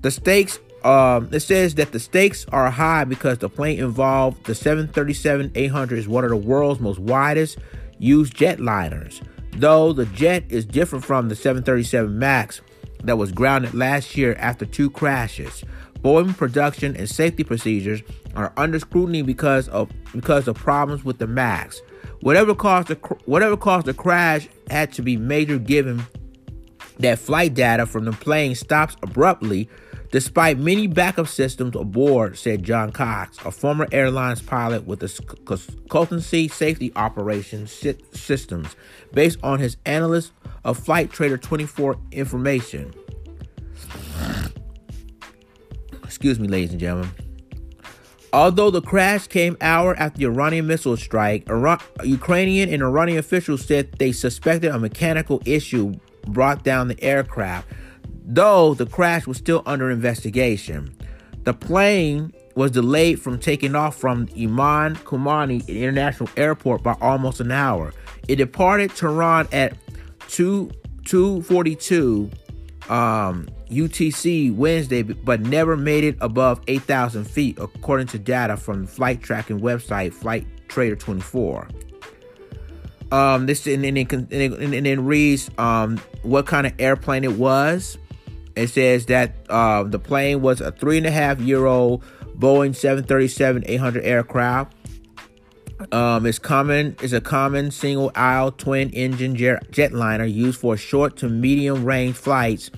The 0.01 0.11
stakes 0.11 0.59
um, 0.85 1.27
it 1.33 1.41
says 1.41 1.75
that 1.75 1.91
the 1.91 1.99
stakes 1.99 2.45
are 2.53 2.69
high 2.71 3.03
because 3.03 3.39
the 3.39 3.49
plane 3.49 3.79
involved 3.79 4.45
the 4.45 4.55
737 4.55 5.51
800 5.53 5.99
is 5.99 6.07
one 6.07 6.23
of 6.23 6.29
the 6.29 6.37
world's 6.37 6.79
most 6.79 6.99
widest 6.99 7.57
used 7.99 8.35
jetliners, 8.35 9.21
though 9.53 9.93
the 9.93 10.05
jet 10.07 10.43
is 10.49 10.65
different 10.65 11.05
from 11.05 11.29
the 11.29 11.35
737 11.35 12.17
MAX 12.17 12.61
that 13.03 13.17
was 13.17 13.31
grounded 13.31 13.73
last 13.73 14.17
year 14.17 14.35
after 14.39 14.65
two 14.65 14.89
crashes. 14.89 15.63
Boeing 15.99 16.35
production 16.37 16.95
and 16.95 17.09
safety 17.09 17.43
procedures 17.43 18.01
are 18.35 18.53
under 18.55 18.79
scrutiny 18.79 19.23
because 19.23 19.67
of 19.69 19.91
because 20.13 20.47
of 20.47 20.55
problems 20.55 21.03
with 21.03 21.17
the 21.17 21.27
max. 21.27 21.81
Whatever 22.21 22.53
caused 22.53 22.87
the 22.87 22.95
whatever 23.25 23.57
caused 23.57 23.87
the 23.87 23.93
crash 23.93 24.47
had 24.69 24.93
to 24.93 25.01
be 25.01 25.17
major 25.17 25.57
given 25.57 26.05
that 26.99 27.19
flight 27.19 27.53
data 27.53 27.85
from 27.85 28.05
the 28.05 28.11
plane 28.11 28.55
stops 28.55 28.95
abruptly 29.01 29.69
despite 30.11 30.57
many 30.57 30.87
backup 30.87 31.27
systems 31.27 31.75
aboard, 31.75 32.37
said 32.37 32.63
John 32.63 32.91
Cox, 32.91 33.37
a 33.45 33.51
former 33.51 33.87
airlines 33.91 34.41
pilot 34.41 34.85
with 34.87 34.99
the 34.99 35.07
consultancy 35.07 36.51
safety 36.51 36.91
operations 36.95 37.71
systems, 38.13 38.75
based 39.13 39.39
on 39.43 39.59
his 39.59 39.77
analyst 39.85 40.31
of 40.63 40.79
Flightradar24 40.79 41.99
information. 42.11 42.93
Excuse 46.03 46.39
me, 46.39 46.47
ladies 46.47 46.71
and 46.71 46.79
gentlemen. 46.79 47.11
Although 48.33 48.71
the 48.71 48.81
crash 48.81 49.27
came 49.27 49.55
hour 49.61 49.95
after 49.95 50.19
the 50.19 50.25
Iranian 50.25 50.67
missile 50.67 50.97
strike, 50.97 51.49
Iran- 51.49 51.79
Ukrainian 52.03 52.69
and 52.69 52.83
Iranian 52.83 53.19
officials 53.19 53.63
said 53.63 53.93
they 53.93 54.11
suspected 54.11 54.71
a 54.71 54.79
mechanical 54.79 55.41
issue 55.45 55.93
brought 56.27 56.63
down 56.63 56.89
the 56.89 57.01
aircraft, 57.01 57.69
though 58.27 58.73
the 58.73 58.85
crash 58.85 59.25
was 59.25 59.37
still 59.37 59.63
under 59.65 59.89
investigation. 59.89 60.95
The 61.43 61.53
plane 61.53 62.33
was 62.55 62.71
delayed 62.71 63.21
from 63.21 63.39
taking 63.39 63.73
off 63.73 63.95
from 63.95 64.27
Imam 64.37 64.95
Khomeini 64.97 65.65
International 65.67 66.29
Airport 66.35 66.83
by 66.83 66.95
almost 66.99 67.39
an 67.39 67.51
hour. 67.51 67.93
It 68.27 68.35
departed 68.35 68.93
Tehran 68.95 69.47
at 69.51 69.77
2 70.27 70.69
242 71.05 72.29
um, 72.89 73.47
UTC 73.69 74.53
Wednesday, 74.53 75.03
but 75.03 75.41
never 75.41 75.77
made 75.77 76.03
it 76.03 76.17
above 76.19 76.59
8,000 76.67 77.25
feet, 77.25 77.57
according 77.59 78.07
to 78.07 78.19
data 78.19 78.57
from 78.57 78.85
flight 78.85 79.21
tracking 79.21 79.59
website 79.61 80.13
Flight 80.13 80.45
Trader 80.67 80.95
24. 80.95 81.67
Um, 83.09 83.45
this 83.45 83.65
and 83.67 83.85
then 83.85 83.95
and, 83.95 84.31
and, 84.33 84.85
then 84.85 85.05
reads 85.05 85.49
um, 85.57 85.97
what 86.23 86.45
kind 86.45 86.67
of 86.67 86.73
airplane 86.77 87.23
it 87.23 87.33
was. 87.33 87.97
It 88.57 88.69
says 88.69 89.05
that 89.07 89.35
uh, 89.49 89.83
the 89.83 89.99
plane 89.99 90.41
was 90.41 90.61
a 90.61 90.71
three 90.71 90.97
and 90.97 91.05
a 91.05 91.11
half 91.11 91.39
year 91.39 91.65
old 91.65 92.03
Boeing 92.37 92.75
737 92.75 93.63
800 93.65 94.03
aircraft. 94.03 94.73
Um, 95.91 96.25
it's 96.25 96.39
common 96.39 96.95
is 97.01 97.13
a 97.13 97.21
common 97.21 97.69
single 97.69 98.11
aisle 98.15 98.51
twin 98.51 98.89
engine 98.89 99.35
jetliner 99.35 100.31
used 100.31 100.59
for 100.59 100.75
short 100.75 101.17
to 101.17 101.29
medium 101.29 101.85
range 101.85 102.15
flights 102.15 102.71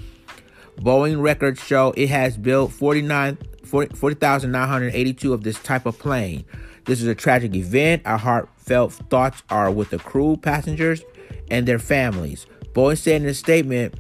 Boeing 0.80 1.22
records 1.22 1.62
show 1.62 1.94
it 1.98 2.10
has 2.10 2.38
built 2.38 2.72
49 2.72 3.38
40,982 3.66 5.34
of 5.34 5.44
this 5.44 5.60
type 5.60 5.86
of 5.86 6.00
plane. 6.00 6.44
This 6.86 7.02
is 7.02 7.08
a 7.08 7.14
tragic 7.14 7.54
event. 7.54 8.02
Our 8.06 8.18
heartfelt 8.18 8.94
thoughts 8.94 9.44
are 9.52 9.70
with 9.70 9.92
the 9.92 10.00
crew, 10.00 10.38
passengers, 10.38 11.04
and 11.52 11.68
their 11.68 11.78
families. 11.78 12.48
Boeing 12.74 12.98
said 12.98 13.22
in 13.22 13.28
a 13.28 13.34
statement, 13.36 13.94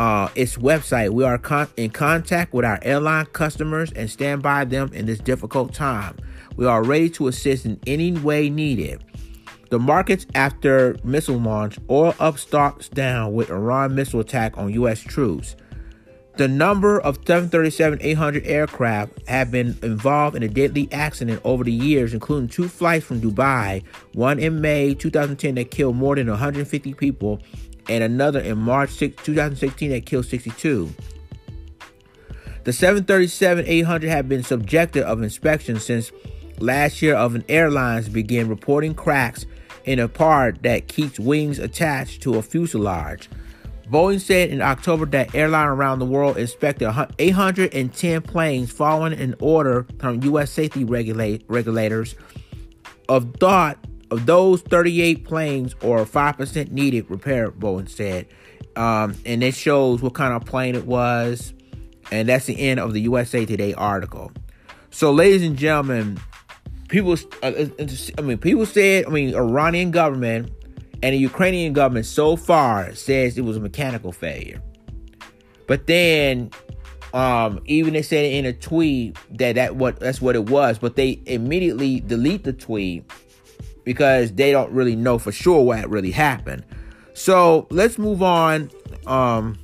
uh, 0.00 0.30
its 0.34 0.56
website, 0.56 1.10
we 1.10 1.24
are 1.24 1.36
con- 1.36 1.68
in 1.76 1.90
contact 1.90 2.54
with 2.54 2.64
our 2.64 2.78
airline 2.80 3.26
customers 3.26 3.92
and 3.92 4.08
stand 4.08 4.42
by 4.42 4.64
them 4.64 4.90
in 4.94 5.04
this 5.04 5.18
difficult 5.18 5.74
time. 5.74 6.16
We 6.56 6.64
are 6.64 6.82
ready 6.82 7.10
to 7.10 7.28
assist 7.28 7.66
in 7.66 7.78
any 7.86 8.12
way 8.12 8.48
needed. 8.48 9.04
The 9.68 9.78
markets 9.78 10.26
after 10.34 10.96
missile 11.04 11.36
launch, 11.36 11.78
oil 11.90 12.14
up, 12.18 12.38
stocks 12.38 12.88
down 12.88 13.34
with 13.34 13.50
Iran 13.50 13.94
missile 13.94 14.20
attack 14.20 14.56
on 14.56 14.72
U.S. 14.72 15.00
troops. 15.00 15.54
The 16.38 16.48
number 16.48 16.98
of 17.02 17.16
737 17.16 17.98
800 18.00 18.46
aircraft 18.46 19.28
have 19.28 19.50
been 19.50 19.76
involved 19.82 20.34
in 20.34 20.42
a 20.42 20.48
deadly 20.48 20.88
accident 20.92 21.42
over 21.44 21.62
the 21.62 21.72
years, 21.72 22.14
including 22.14 22.48
two 22.48 22.68
flights 22.68 23.04
from 23.04 23.20
Dubai, 23.20 23.84
one 24.14 24.38
in 24.38 24.62
May 24.62 24.94
2010 24.94 25.56
that 25.56 25.70
killed 25.70 25.96
more 25.96 26.16
than 26.16 26.28
150 26.28 26.94
people, 26.94 27.42
and 27.90 28.04
another 28.04 28.40
in 28.40 28.56
March 28.56 28.90
6, 28.90 29.22
2016 29.24 29.90
that 29.90 30.06
killed 30.06 30.24
62. 30.24 30.94
The 32.62 32.72
737 32.72 33.64
800 33.66 34.08
have 34.08 34.28
been 34.28 34.42
subjected 34.42 35.02
of 35.02 35.22
inspection 35.22 35.80
since 35.80 36.12
last 36.58 37.02
year 37.02 37.16
of 37.16 37.34
an 37.34 37.44
airlines 37.48 38.08
began 38.08 38.48
reporting 38.48 38.94
cracks 38.94 39.44
in 39.84 39.98
a 39.98 40.08
part 40.08 40.62
that 40.62 40.86
keeps 40.86 41.18
wings 41.18 41.58
attached 41.58 42.22
to 42.22 42.36
a 42.36 42.42
fuselage. 42.42 43.28
Boeing 43.90 44.20
said 44.20 44.50
in 44.50 44.62
October 44.62 45.04
that 45.06 45.34
airline 45.34 45.66
around 45.66 45.98
the 45.98 46.04
world 46.04 46.36
inspected 46.36 46.88
810 47.18 48.22
planes 48.22 48.70
following 48.70 49.14
an 49.14 49.34
order 49.40 49.84
from 49.98 50.22
U.S. 50.22 50.52
safety 50.52 50.84
regulate, 50.84 51.44
regulators. 51.48 52.14
Of 53.08 53.34
thought 53.40 53.84
of 54.10 54.26
those 54.26 54.62
38 54.62 55.24
planes, 55.24 55.74
or 55.82 56.04
5% 56.04 56.70
needed 56.70 57.10
repair, 57.10 57.50
Boeing 57.50 57.88
said. 57.88 58.26
Um, 58.76 59.16
and 59.24 59.42
it 59.42 59.54
shows 59.54 60.02
what 60.02 60.14
kind 60.14 60.34
of 60.34 60.44
plane 60.44 60.74
it 60.74 60.86
was. 60.86 61.52
And 62.10 62.28
that's 62.28 62.46
the 62.46 62.58
end 62.58 62.80
of 62.80 62.92
the 62.92 63.00
USA 63.02 63.46
Today 63.46 63.74
article. 63.74 64.32
So, 64.90 65.12
ladies 65.12 65.42
and 65.42 65.56
gentlemen, 65.56 66.20
people, 66.88 67.16
uh, 67.42 67.52
I 68.18 68.20
mean, 68.20 68.38
people 68.38 68.66
said, 68.66 69.06
I 69.06 69.10
mean, 69.10 69.34
Iranian 69.34 69.92
government 69.92 70.52
and 71.02 71.14
the 71.14 71.18
Ukrainian 71.18 71.72
government 71.72 72.06
so 72.06 72.36
far 72.36 72.94
says 72.94 73.38
it 73.38 73.42
was 73.42 73.56
a 73.56 73.60
mechanical 73.60 74.12
failure. 74.12 74.60
But 75.66 75.86
then 75.86 76.50
um, 77.14 77.60
even 77.66 77.94
they 77.94 78.02
said 78.02 78.24
in 78.32 78.44
a 78.44 78.52
tweet 78.52 79.16
that 79.38 79.54
that 79.54 79.76
what 79.76 80.00
that's 80.00 80.20
what 80.20 80.36
it 80.36 80.48
was, 80.48 80.78
but 80.78 80.96
they 80.96 81.20
immediately 81.26 82.00
delete 82.00 82.44
the 82.44 82.52
tweet 82.52 83.10
because 83.90 84.30
they 84.34 84.52
don't 84.52 84.70
really 84.70 84.94
know 84.94 85.18
for 85.18 85.32
sure 85.32 85.64
what 85.64 85.90
really 85.90 86.12
happened. 86.12 86.64
So 87.12 87.66
let's 87.70 87.98
move 87.98 88.22
on. 88.22 88.70
Um, 89.04 89.58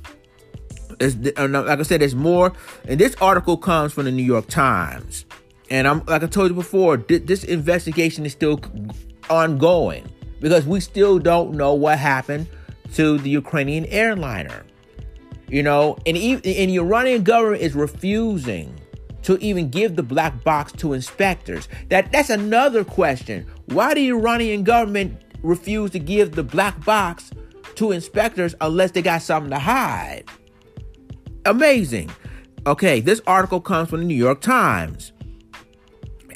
uh, 0.99 1.47
like 1.47 1.79
I 1.79 1.83
said, 1.83 2.01
there's 2.01 2.13
more, 2.13 2.51
and 2.89 2.99
this 2.99 3.15
article 3.21 3.55
comes 3.55 3.93
from 3.93 4.03
the 4.03 4.11
New 4.11 4.25
York 4.25 4.47
Times, 4.47 5.23
and 5.69 5.87
I'm 5.87 6.03
like 6.07 6.23
I 6.23 6.27
told 6.27 6.49
you 6.49 6.55
before, 6.55 6.97
this 6.97 7.45
investigation 7.45 8.25
is 8.25 8.33
still 8.33 8.59
ongoing 9.29 10.05
because 10.41 10.65
we 10.65 10.81
still 10.81 11.19
don't 11.19 11.53
know 11.53 11.73
what 11.73 11.97
happened 11.97 12.47
to 12.95 13.19
the 13.19 13.29
Ukrainian 13.29 13.85
airliner. 13.85 14.65
You 15.47 15.63
know, 15.63 15.95
and 16.05 16.17
even 16.17 16.41
and 16.43 16.69
the 16.69 16.79
Iranian 16.79 17.23
government 17.23 17.61
is 17.61 17.75
refusing 17.75 18.77
to 19.23 19.37
even 19.39 19.69
give 19.69 19.95
the 19.95 20.03
black 20.03 20.43
box 20.43 20.71
to 20.73 20.93
inspectors. 20.93 21.67
That 21.89 22.11
that's 22.11 22.29
another 22.29 22.83
question. 22.83 23.45
Why 23.65 23.93
the 23.93 24.09
Iranian 24.09 24.63
government 24.63 25.21
refuse 25.43 25.91
to 25.91 25.99
give 25.99 26.33
the 26.33 26.43
black 26.43 26.83
box 26.85 27.31
to 27.75 27.91
inspectors 27.91 28.55
unless 28.61 28.91
they 28.91 29.01
got 29.01 29.21
something 29.21 29.51
to 29.51 29.59
hide? 29.59 30.23
Amazing. 31.45 32.11
Okay, 32.65 32.99
this 32.99 33.21
article 33.25 33.61
comes 33.61 33.89
from 33.89 33.99
the 33.99 34.05
New 34.05 34.15
York 34.15 34.41
Times. 34.41 35.13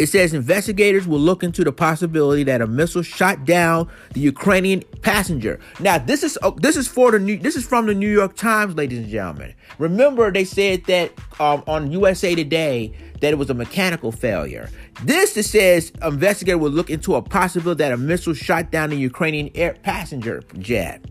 It 0.01 0.09
says 0.09 0.33
investigators 0.33 1.07
will 1.07 1.19
look 1.19 1.43
into 1.43 1.63
the 1.63 1.71
possibility 1.71 2.41
that 2.45 2.59
a 2.59 2.65
missile 2.65 3.03
shot 3.03 3.45
down 3.45 3.87
the 4.13 4.19
Ukrainian 4.19 4.81
passenger. 5.03 5.59
Now, 5.79 5.99
this 5.99 6.23
is 6.23 6.39
uh, 6.41 6.49
this 6.57 6.75
is 6.75 6.87
for 6.87 7.11
the 7.11 7.19
new 7.19 7.37
this 7.37 7.55
is 7.55 7.67
from 7.67 7.85
the 7.85 7.93
New 7.93 8.11
York 8.11 8.35
Times, 8.35 8.73
ladies 8.75 8.97
and 8.97 9.07
gentlemen. 9.09 9.53
Remember, 9.77 10.31
they 10.31 10.43
said 10.43 10.85
that 10.85 11.11
um, 11.39 11.63
on 11.67 11.91
USA 11.91 12.33
Today 12.33 12.91
that 13.19 13.31
it 13.31 13.37
was 13.37 13.51
a 13.51 13.53
mechanical 13.53 14.11
failure. 14.11 14.71
This 15.03 15.37
it 15.37 15.43
says 15.43 15.91
investigator 16.01 16.57
will 16.57 16.71
look 16.71 16.89
into 16.89 17.13
a 17.13 17.21
possibility 17.21 17.77
that 17.83 17.91
a 17.91 17.97
missile 17.97 18.33
shot 18.33 18.71
down 18.71 18.89
the 18.89 18.95
Ukrainian 18.95 19.51
air 19.53 19.75
passenger 19.83 20.41
jet. 20.57 21.05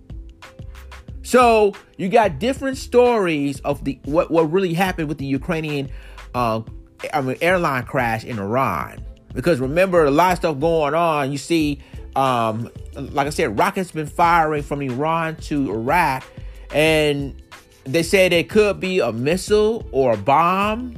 So 1.22 1.74
you 1.96 2.08
got 2.08 2.40
different 2.40 2.76
stories 2.76 3.60
of 3.60 3.84
the 3.84 4.00
what 4.02 4.32
what 4.32 4.50
really 4.50 4.74
happened 4.74 5.08
with 5.08 5.18
the 5.18 5.26
Ukrainian 5.26 5.90
uh, 6.34 6.62
I 7.12 7.20
mean, 7.20 7.36
airline 7.40 7.84
crash 7.84 8.24
in 8.24 8.38
Iran. 8.38 9.04
Because 9.32 9.60
remember, 9.60 10.04
a 10.04 10.10
lot 10.10 10.32
of 10.32 10.38
stuff 10.38 10.60
going 10.60 10.94
on. 10.94 11.32
You 11.32 11.38
see, 11.38 11.80
um, 12.16 12.70
like 12.96 13.26
I 13.26 13.30
said, 13.30 13.58
rockets 13.58 13.92
been 13.92 14.06
firing 14.06 14.62
from 14.62 14.82
Iran 14.82 15.36
to 15.36 15.70
Iraq, 15.70 16.24
and 16.74 17.40
they 17.84 18.02
said 18.02 18.32
it 18.32 18.48
could 18.48 18.80
be 18.80 19.00
a 19.00 19.12
missile 19.12 19.86
or 19.92 20.14
a 20.14 20.16
bomb, 20.16 20.96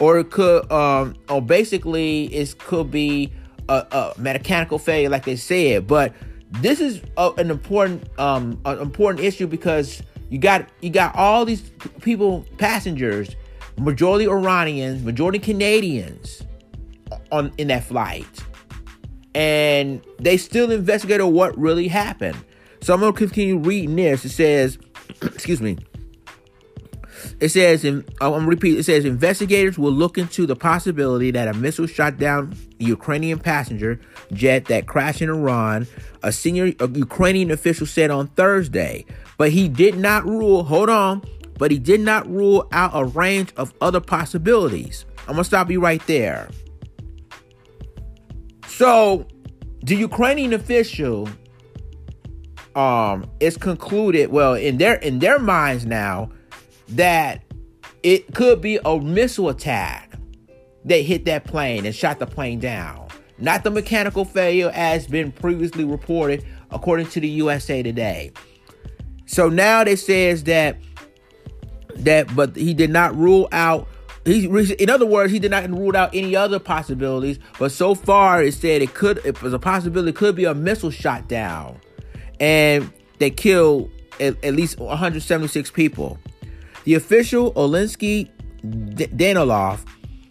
or 0.00 0.20
it 0.20 0.30
could, 0.30 0.70
um, 0.70 1.16
or 1.28 1.42
basically, 1.42 2.26
it 2.26 2.56
could 2.58 2.90
be 2.90 3.32
a, 3.68 3.86
a 3.90 4.14
mechanical 4.18 4.78
failure, 4.78 5.08
like 5.08 5.24
they 5.24 5.36
said. 5.36 5.86
But 5.86 6.14
this 6.50 6.80
is 6.80 7.02
a, 7.16 7.32
an 7.38 7.50
important, 7.50 8.08
um, 8.18 8.60
an 8.64 8.78
important 8.78 9.24
issue 9.24 9.46
because 9.46 10.02
you 10.30 10.38
got 10.38 10.68
you 10.80 10.90
got 10.90 11.14
all 11.16 11.44
these 11.44 11.62
people, 12.00 12.46
passengers 12.58 13.34
majority 13.78 14.26
Iranians, 14.28 15.02
majority 15.02 15.38
Canadians 15.38 16.42
on 17.30 17.52
in 17.58 17.68
that 17.68 17.84
flight. 17.84 18.44
And 19.34 20.02
they 20.18 20.36
still 20.36 20.70
investigated 20.70 21.26
what 21.26 21.56
really 21.56 21.88
happened. 21.88 22.36
So 22.82 22.92
I'm 22.92 23.00
gonna 23.00 23.12
continue 23.12 23.58
reading 23.58 23.96
this. 23.96 24.24
It 24.24 24.30
says, 24.30 24.78
excuse 25.22 25.60
me. 25.60 25.78
it 27.40 27.48
says, 27.50 27.84
and 27.84 28.04
I'm 28.20 28.42
to 28.42 28.46
repeat, 28.46 28.78
it 28.78 28.84
says 28.84 29.04
investigators 29.04 29.78
will 29.78 29.92
look 29.92 30.18
into 30.18 30.46
the 30.46 30.56
possibility 30.56 31.30
that 31.30 31.48
a 31.48 31.54
missile 31.54 31.86
shot 31.86 32.18
down 32.18 32.54
Ukrainian 32.78 33.38
passenger 33.38 34.00
jet 34.32 34.66
that 34.66 34.86
crashed 34.86 35.22
in 35.22 35.30
Iran, 35.30 35.86
a 36.22 36.32
senior 36.32 36.72
a 36.80 36.88
Ukrainian 36.88 37.50
official 37.50 37.86
said 37.86 38.10
on 38.10 38.28
Thursday. 38.28 39.06
But 39.38 39.50
he 39.50 39.68
did 39.68 39.96
not 39.96 40.24
rule, 40.26 40.64
hold 40.64 40.90
on, 40.90 41.22
but 41.62 41.70
he 41.70 41.78
did 41.78 42.00
not 42.00 42.28
rule 42.28 42.66
out 42.72 42.90
a 42.92 43.04
range 43.04 43.52
of 43.56 43.72
other 43.80 44.00
possibilities. 44.00 45.04
I'm 45.20 45.36
to 45.36 45.44
stop 45.44 45.70
you 45.70 45.80
right 45.80 46.04
there. 46.08 46.50
So, 48.66 49.28
the 49.84 49.94
Ukrainian 49.94 50.54
official 50.54 51.28
um 52.74 53.30
is 53.38 53.56
concluded 53.56 54.32
well 54.32 54.54
in 54.54 54.78
their 54.78 54.94
in 54.94 55.20
their 55.20 55.38
minds 55.38 55.86
now 55.86 56.32
that 56.88 57.44
it 58.02 58.34
could 58.34 58.60
be 58.60 58.80
a 58.84 58.98
missile 58.98 59.48
attack 59.48 60.14
that 60.84 61.02
hit 61.02 61.26
that 61.26 61.44
plane 61.44 61.86
and 61.86 61.94
shot 61.94 62.18
the 62.18 62.26
plane 62.26 62.58
down. 62.58 63.06
Not 63.38 63.62
the 63.62 63.70
mechanical 63.70 64.24
failure 64.24 64.72
as 64.74 65.06
been 65.06 65.30
previously 65.30 65.84
reported 65.84 66.44
according 66.72 67.06
to 67.10 67.20
the 67.20 67.28
USA 67.28 67.84
Today. 67.84 68.32
So 69.26 69.48
now 69.48 69.82
it 69.82 69.98
says 69.98 70.42
that 70.44 70.76
that 71.96 72.34
but 72.34 72.56
he 72.56 72.74
did 72.74 72.90
not 72.90 73.16
rule 73.16 73.48
out 73.52 73.88
he 74.24 74.46
in 74.78 74.88
other 74.88 75.06
words 75.06 75.32
he 75.32 75.38
did 75.38 75.50
not 75.50 75.68
rule 75.70 75.96
out 75.96 76.14
any 76.14 76.36
other 76.36 76.58
possibilities 76.58 77.38
but 77.58 77.72
so 77.72 77.94
far 77.94 78.42
it 78.42 78.54
said 78.54 78.82
it 78.82 78.94
could 78.94 79.18
it 79.24 79.40
was 79.42 79.52
a 79.52 79.58
possibility 79.58 80.10
it 80.10 80.16
could 80.16 80.36
be 80.36 80.44
a 80.44 80.54
missile 80.54 80.90
shot 80.90 81.28
down 81.28 81.78
and 82.40 82.92
they 83.18 83.30
killed 83.30 83.90
at, 84.20 84.42
at 84.44 84.54
least 84.54 84.78
176 84.78 85.70
people. 85.70 86.18
The 86.84 86.94
official 86.94 87.52
Oleksiy 87.52 88.30
Danilov, 88.64 89.86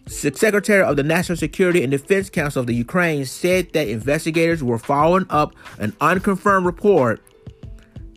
Secretary 0.06 0.82
of 0.82 0.96
the 0.96 1.02
National 1.02 1.36
Security 1.36 1.82
and 1.82 1.90
Defense 1.90 2.28
Council 2.28 2.60
of 2.60 2.66
the 2.66 2.74
Ukraine, 2.74 3.24
said 3.24 3.72
that 3.72 3.88
investigators 3.88 4.62
were 4.62 4.78
following 4.78 5.26
up 5.30 5.54
an 5.78 5.94
unconfirmed 6.00 6.66
report 6.66 7.22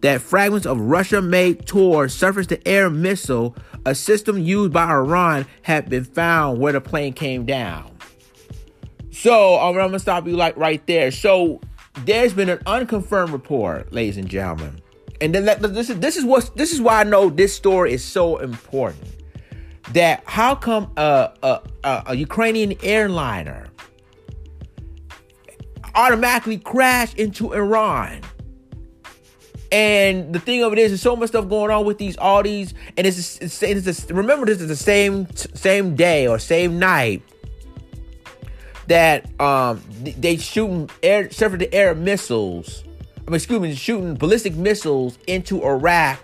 that 0.06 0.22
fragments 0.22 0.68
of 0.68 0.80
Russia-made 0.80 1.66
Tor 1.66 2.08
surface-to-air 2.08 2.92
missile, 2.92 3.56
a 3.88 3.96
system 3.96 4.38
used 4.38 4.72
by 4.72 4.88
Iran, 4.88 5.48
had 5.64 5.90
been 5.90 6.04
found 6.04 6.60
where 6.60 6.74
the 6.74 6.80
plane 6.80 7.12
came 7.12 7.44
down. 7.44 7.98
So 9.10 9.58
I'm 9.58 9.74
gonna 9.74 9.98
stop 9.98 10.28
you 10.28 10.36
like 10.36 10.56
right 10.58 10.86
there. 10.86 11.10
So 11.10 11.60
there's 12.06 12.36
been 12.36 12.50
an 12.50 12.60
unconfirmed 12.68 13.34
report, 13.34 13.94
ladies 13.94 14.18
and 14.18 14.30
gentlemen, 14.30 14.80
and 15.22 15.34
then 15.34 15.46
this 15.74 15.90
is 15.90 15.98
this 15.98 16.18
is 16.18 16.24
what 16.24 16.56
this 16.56 16.72
is 16.72 16.80
why 16.80 17.00
I 17.00 17.04
know 17.04 17.32
this 17.32 17.56
story 17.56 17.92
is 17.92 18.04
so 18.04 18.38
important. 18.38 19.08
That 19.94 20.22
how 20.28 20.54
come 20.54 20.92
a, 20.98 21.32
a, 21.42 22.04
a 22.06 22.16
Ukrainian 22.16 22.76
airliner 22.84 23.70
automatically 25.96 26.60
crashed 26.60 27.18
into 27.18 27.54
Iran? 27.54 28.22
And 29.72 30.34
the 30.34 30.40
thing 30.40 30.64
of 30.64 30.74
it 30.74 30.80
is, 30.80 30.92
there's 30.92 31.02
so 31.02 31.16
much 31.16 31.30
stuff 31.30 31.50
going 31.50 31.72
on 31.72 31.86
with 31.86 31.98
these 31.98 32.18
all 32.18 32.44
these, 32.44 32.74
and 32.98 33.08
it's, 33.08 33.40
it's, 33.40 33.62
it's, 33.64 34.12
remember 34.12 34.46
this 34.46 34.62
is 34.62 34.68
the 34.68 34.76
same 34.76 35.28
same 35.36 35.96
day 35.96 36.28
or 36.28 36.40
same 36.40 36.80
night 36.80 37.24
that 38.88 39.28
um 39.42 39.82
they 40.00 40.38
shooting 40.38 40.90
air 41.02 41.32
surface 41.32 41.60
to 41.60 41.74
air 41.74 41.96
missiles 41.96 42.84
I 43.28 43.32
mean, 43.32 43.36
excuse 43.38 43.60
me, 43.60 43.74
shooting 43.74 44.14
ballistic 44.14 44.56
missiles 44.56 45.18
into 45.26 45.64
Iraq, 45.64 46.20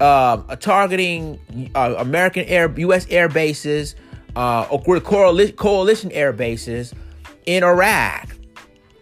uh, 0.00 0.38
targeting 0.56 1.38
uh, 1.74 1.96
American 1.98 2.44
air, 2.46 2.72
U.S. 2.78 3.06
air 3.10 3.28
bases, 3.28 3.96
uh, 4.34 4.66
or 4.70 4.98
coalition, 5.00 5.56
coalition 5.56 6.10
air 6.12 6.32
bases 6.32 6.94
in 7.44 7.62
Iraq. 7.62 8.34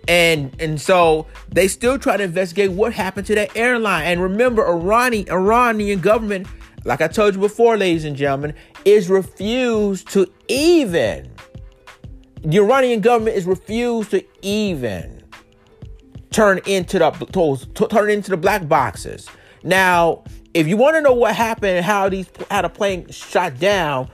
And 0.08 0.54
and 0.60 0.80
so 0.80 1.26
they 1.50 1.68
still 1.68 1.98
try 1.98 2.16
to 2.16 2.25
investigate 2.25 2.71
what 2.71 2.92
happened 2.92 3.26
to 3.28 3.34
that 3.34 3.56
airline. 3.56 4.04
And 4.04 4.23
remember, 4.23 4.66
Iranian 4.66 5.28
Iranian 5.28 6.00
government, 6.00 6.47
like 6.84 7.00
I 7.00 7.08
told 7.08 7.34
you 7.34 7.40
before, 7.40 7.76
ladies 7.76 8.04
and 8.04 8.16
gentlemen, 8.16 8.54
is 8.84 9.08
refused 9.08 10.08
to 10.12 10.32
even. 10.49 11.30
The 12.42 12.58
Iranian 12.58 13.00
government 13.00 13.36
is 13.36 13.45
refused 13.45 14.12
to 14.12 14.25
even 14.42 15.16
turn 16.30 16.60
into 16.66 16.99
the 16.99 17.10
to, 17.75 17.88
turn 17.88 18.10
into 18.10 18.30
the 18.30 18.36
black 18.36 18.69
boxes. 18.69 19.28
Now, 19.62 20.23
if 20.54 20.69
you 20.69 20.76
want 20.76 20.97
to 20.97 21.00
know 21.00 21.12
what 21.12 21.34
happened, 21.34 21.84
how 21.84 22.08
these 22.08 22.30
how 22.50 22.62
the 22.62 22.69
plane 22.69 23.10
shot 23.10 23.58
down, 23.58 24.08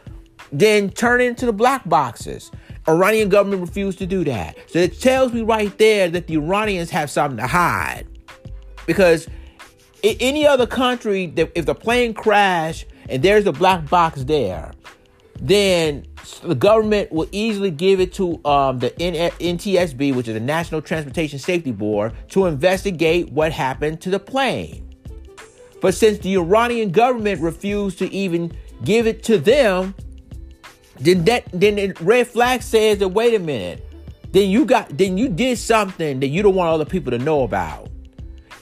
then 0.50 0.90
turn 0.90 1.20
into 1.20 1.46
the 1.46 1.52
black 1.52 1.88
boxes. 1.88 2.50
Iranian 2.88 3.28
government 3.28 3.60
refused 3.60 3.98
to 3.98 4.06
do 4.06 4.24
that. 4.24 4.56
So 4.68 4.78
it 4.78 5.00
tells 5.00 5.32
me 5.32 5.42
right 5.42 5.76
there 5.78 6.08
that 6.10 6.26
the 6.26 6.34
Iranians 6.34 6.90
have 6.90 7.10
something 7.10 7.38
to 7.38 7.46
hide. 7.46 8.06
Because 8.86 9.28
any 10.02 10.46
other 10.46 10.66
country, 10.66 11.26
that 11.26 11.52
if 11.54 11.66
the 11.66 11.74
plane 11.74 12.14
crashed 12.14 12.86
and 13.08 13.22
there's 13.22 13.46
a 13.46 13.52
black 13.52 13.88
box 13.88 14.24
there, 14.24 14.72
then 15.40 16.06
the 16.42 16.54
government 16.54 17.10
will 17.12 17.28
easily 17.32 17.70
give 17.70 18.00
it 18.00 18.12
to 18.14 18.44
um, 18.44 18.78
the 18.78 18.90
NTSB, 18.90 20.14
which 20.14 20.28
is 20.28 20.34
the 20.34 20.40
National 20.40 20.80
Transportation 20.80 21.38
Safety 21.38 21.72
Board, 21.72 22.12
to 22.30 22.46
investigate 22.46 23.30
what 23.32 23.52
happened 23.52 24.00
to 24.02 24.10
the 24.10 24.20
plane. 24.20 24.88
But 25.80 25.94
since 25.94 26.18
the 26.18 26.34
Iranian 26.34 26.92
government 26.92 27.40
refused 27.40 27.98
to 27.98 28.12
even 28.12 28.52
give 28.84 29.06
it 29.06 29.24
to 29.24 29.38
them, 29.38 29.94
then 31.02 31.24
that 31.24 31.44
then 31.52 31.76
the 31.76 31.94
red 32.00 32.26
flag 32.26 32.62
says 32.62 32.98
that 32.98 33.08
wait 33.08 33.34
a 33.34 33.38
minute, 33.38 33.84
then 34.32 34.50
you 34.50 34.64
got 34.64 34.96
then 34.96 35.18
you 35.18 35.28
did 35.28 35.58
something 35.58 36.20
that 36.20 36.28
you 36.28 36.42
don't 36.42 36.54
want 36.54 36.70
other 36.70 36.84
people 36.84 37.10
to 37.10 37.18
know 37.18 37.42
about. 37.42 37.88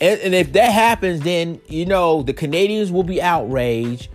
And, 0.01 0.19
and 0.21 0.35
if 0.35 0.53
that 0.55 0.73
happens, 0.73 1.21
then 1.21 1.61
you 1.69 1.87
know 1.87 2.23
the 2.23 2.33
Canadians 2.33 2.91
will 2.91 3.03
be 3.03 3.21
outraged 3.21 4.09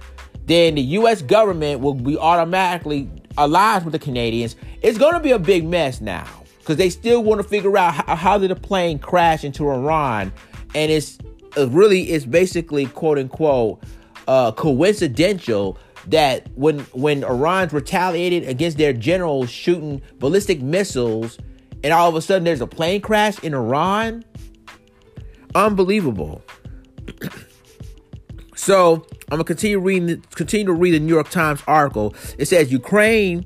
then 0.46 0.76
the 0.76 0.82
U.S. 0.82 1.22
government 1.22 1.82
will 1.82 1.94
be 1.94 2.18
automatically 2.18 3.10
allied 3.38 3.84
with 3.84 3.92
the 3.94 4.00
Canadians. 4.00 4.56
It's 4.82 4.98
going 4.98 5.14
to 5.14 5.20
be 5.20 5.32
a 5.32 5.40
big 5.40 5.66
mess 5.66 6.02
now 6.02 6.28
because 6.60 6.78
they 6.78 6.90
still 6.90 7.24
want 7.24 7.42
to 7.42 7.48
figure 7.48 7.78
out 7.78 7.94
how, 7.94 8.16
how, 8.16 8.38
did 8.38 8.52
the 8.52 8.56
plane 8.56 9.00
crash 9.00 9.44
into 9.44 9.68
Iran, 9.70 10.32
and 10.74 10.92
it's 10.92 11.18
really 11.58 12.04
it's 12.04 12.26
basically 12.26 12.86
quote 12.88 13.18
unquote 13.18 13.84
uh, 14.28 14.52
coincidental 14.52 15.78
that 16.08 16.48
when 16.56 16.80
when 16.94 17.24
Iran's 17.24 17.74
retaliated 17.74 18.48
against 18.48 18.78
their 18.78 18.94
generals 18.94 19.50
shooting 19.50 20.02
ballistic 20.20 20.62
missiles, 20.62 21.38
and 21.84 21.94
all 21.94 22.10
of 22.10 22.15
a 22.15 22.22
sudden 22.22 22.44
there's 22.44 22.62
a 22.62 22.68
plane 22.68 23.02
crash 23.02 23.39
in 23.44 23.54
Iran. 23.54 24.24
Unbelievable. 25.54 26.41
so 28.56 29.06
I'm 29.32 29.38
gonna 29.38 29.44
continue 29.44 29.80
reading. 29.80 30.24
Continue 30.36 30.68
to 30.68 30.74
read 30.74 30.91
the 30.91 31.00
New 31.00 31.13
York 31.13 31.30
Times 31.30 31.62
article. 31.68 32.15
It 32.38 32.46
says 32.46 32.72
Ukraine 32.72 33.46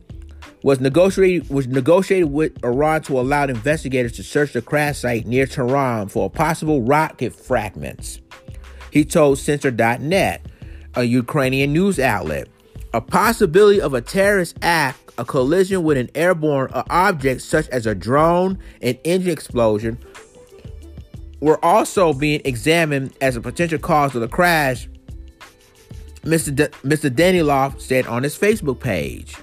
was 0.64 0.80
negotiated 0.80 1.50
was 1.50 1.68
negotiated 1.68 2.32
with 2.32 2.64
Iran 2.64 3.02
to 3.04 3.20
allow 3.20 3.46
investigators 3.46 4.14
to 4.14 4.24
search 4.24 4.54
the 4.54 4.62
crash 4.62 5.00
site 5.00 5.26
near 5.26 5.46
Tehran 5.46 6.10
for 6.10 6.30
possible 6.30 6.82
rocket 6.82 7.34
fragments. 7.34 8.20
He 8.92 9.06
told 9.06 9.38
Censor.net, 9.38 10.46
a 11.00 11.04
Ukrainian 11.06 11.72
news 11.72 12.00
outlet, 12.00 12.48
a 12.94 13.02
possibility 13.02 13.80
of 13.80 13.94
a 13.94 14.02
terrorist 14.02 14.58
act, 14.62 15.00
a 15.18 15.26
collision 15.26 15.84
with 15.84 15.98
an 15.98 16.10
airborne 16.14 16.70
object 16.90 17.42
such 17.42 17.68
as 17.70 17.86
a 17.86 17.96
drone, 17.96 18.60
an 18.82 18.98
engine 19.04 19.32
explosion, 19.32 19.98
were 21.40 21.64
also 21.64 22.12
being 22.14 22.42
examined 22.44 23.14
as 23.22 23.38
a 23.38 23.42
potential 23.42 23.80
cause 23.80 24.14
of 24.14 24.22
the 24.22 24.28
crash 24.28 24.90
Mr. 26.24 26.68
Mr. 26.84 27.10
Danilov 27.10 27.80
said 27.80 28.06
on 28.08 28.24
his 28.24 28.38
Facebook 28.38 28.80
page. 28.80 29.38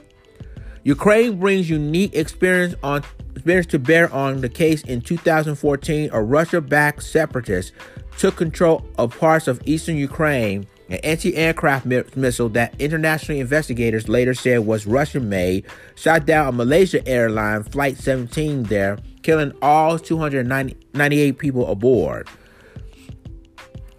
Ukraine 0.85 1.39
brings 1.39 1.71
unique 1.71 2.15
experience 2.15 2.75
on 2.83 3.03
experience 3.35 3.67
to 3.69 3.79
bear 3.79 4.13
on 4.13 4.43
the 4.43 4.49
case 4.49 4.83
in 4.83 5.01
2014 5.01 6.11
a 6.13 6.23
Russia-backed 6.23 7.03
separatist 7.03 7.73
took 8.19 8.37
control 8.37 8.87
of 8.99 9.19
parts 9.19 9.49
of 9.49 9.61
eastern 9.67 9.97
Ukraine 9.97 10.67
an 10.89 10.99
anti-aircraft 10.99 11.87
mi- 11.87 12.03
missile 12.15 12.49
that 12.51 12.81
international 12.81 13.39
investigators 13.39 14.09
later 14.09 14.35
said 14.35 14.61
was 14.61 14.87
Russian-made 14.87 15.67
shot 15.95 16.27
down 16.27 16.49
a 16.49 16.53
Malaysia 16.53 17.07
airline 17.09 17.65
flight 17.65 17.97
17 17.97 18.65
there 18.65 18.99
killing 19.23 19.53
all 19.63 19.99
298 19.99 21.39
people 21.39 21.71
aboard 21.71 22.29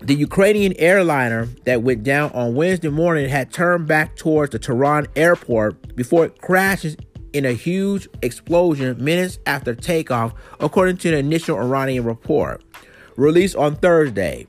the 0.08 0.16
Ukrainian 0.16 0.74
airliner 0.78 1.48
that 1.66 1.82
went 1.82 2.04
down 2.04 2.32
on 2.32 2.56
Wednesday 2.56 2.90
morning 2.90 3.28
had 3.28 3.52
turned 3.52 3.88
back 3.88 4.16
towards 4.16 4.52
the 4.52 4.60
Tehran 4.60 5.08
airport 5.18 5.96
before 5.98 6.24
it 6.24 6.40
crashes 6.42 6.96
in 7.34 7.46
a 7.46 7.52
huge 7.52 8.08
explosion 8.22 9.04
minutes 9.04 9.40
after 9.46 9.76
takeoff, 9.76 10.34
according 10.60 10.98
to 10.98 11.12
the 11.12 11.18
initial 11.18 11.58
Iranian 11.58 12.04
report. 12.04 12.64
Released 13.16 13.56
on 13.56 13.76
Thursday, 13.76 14.48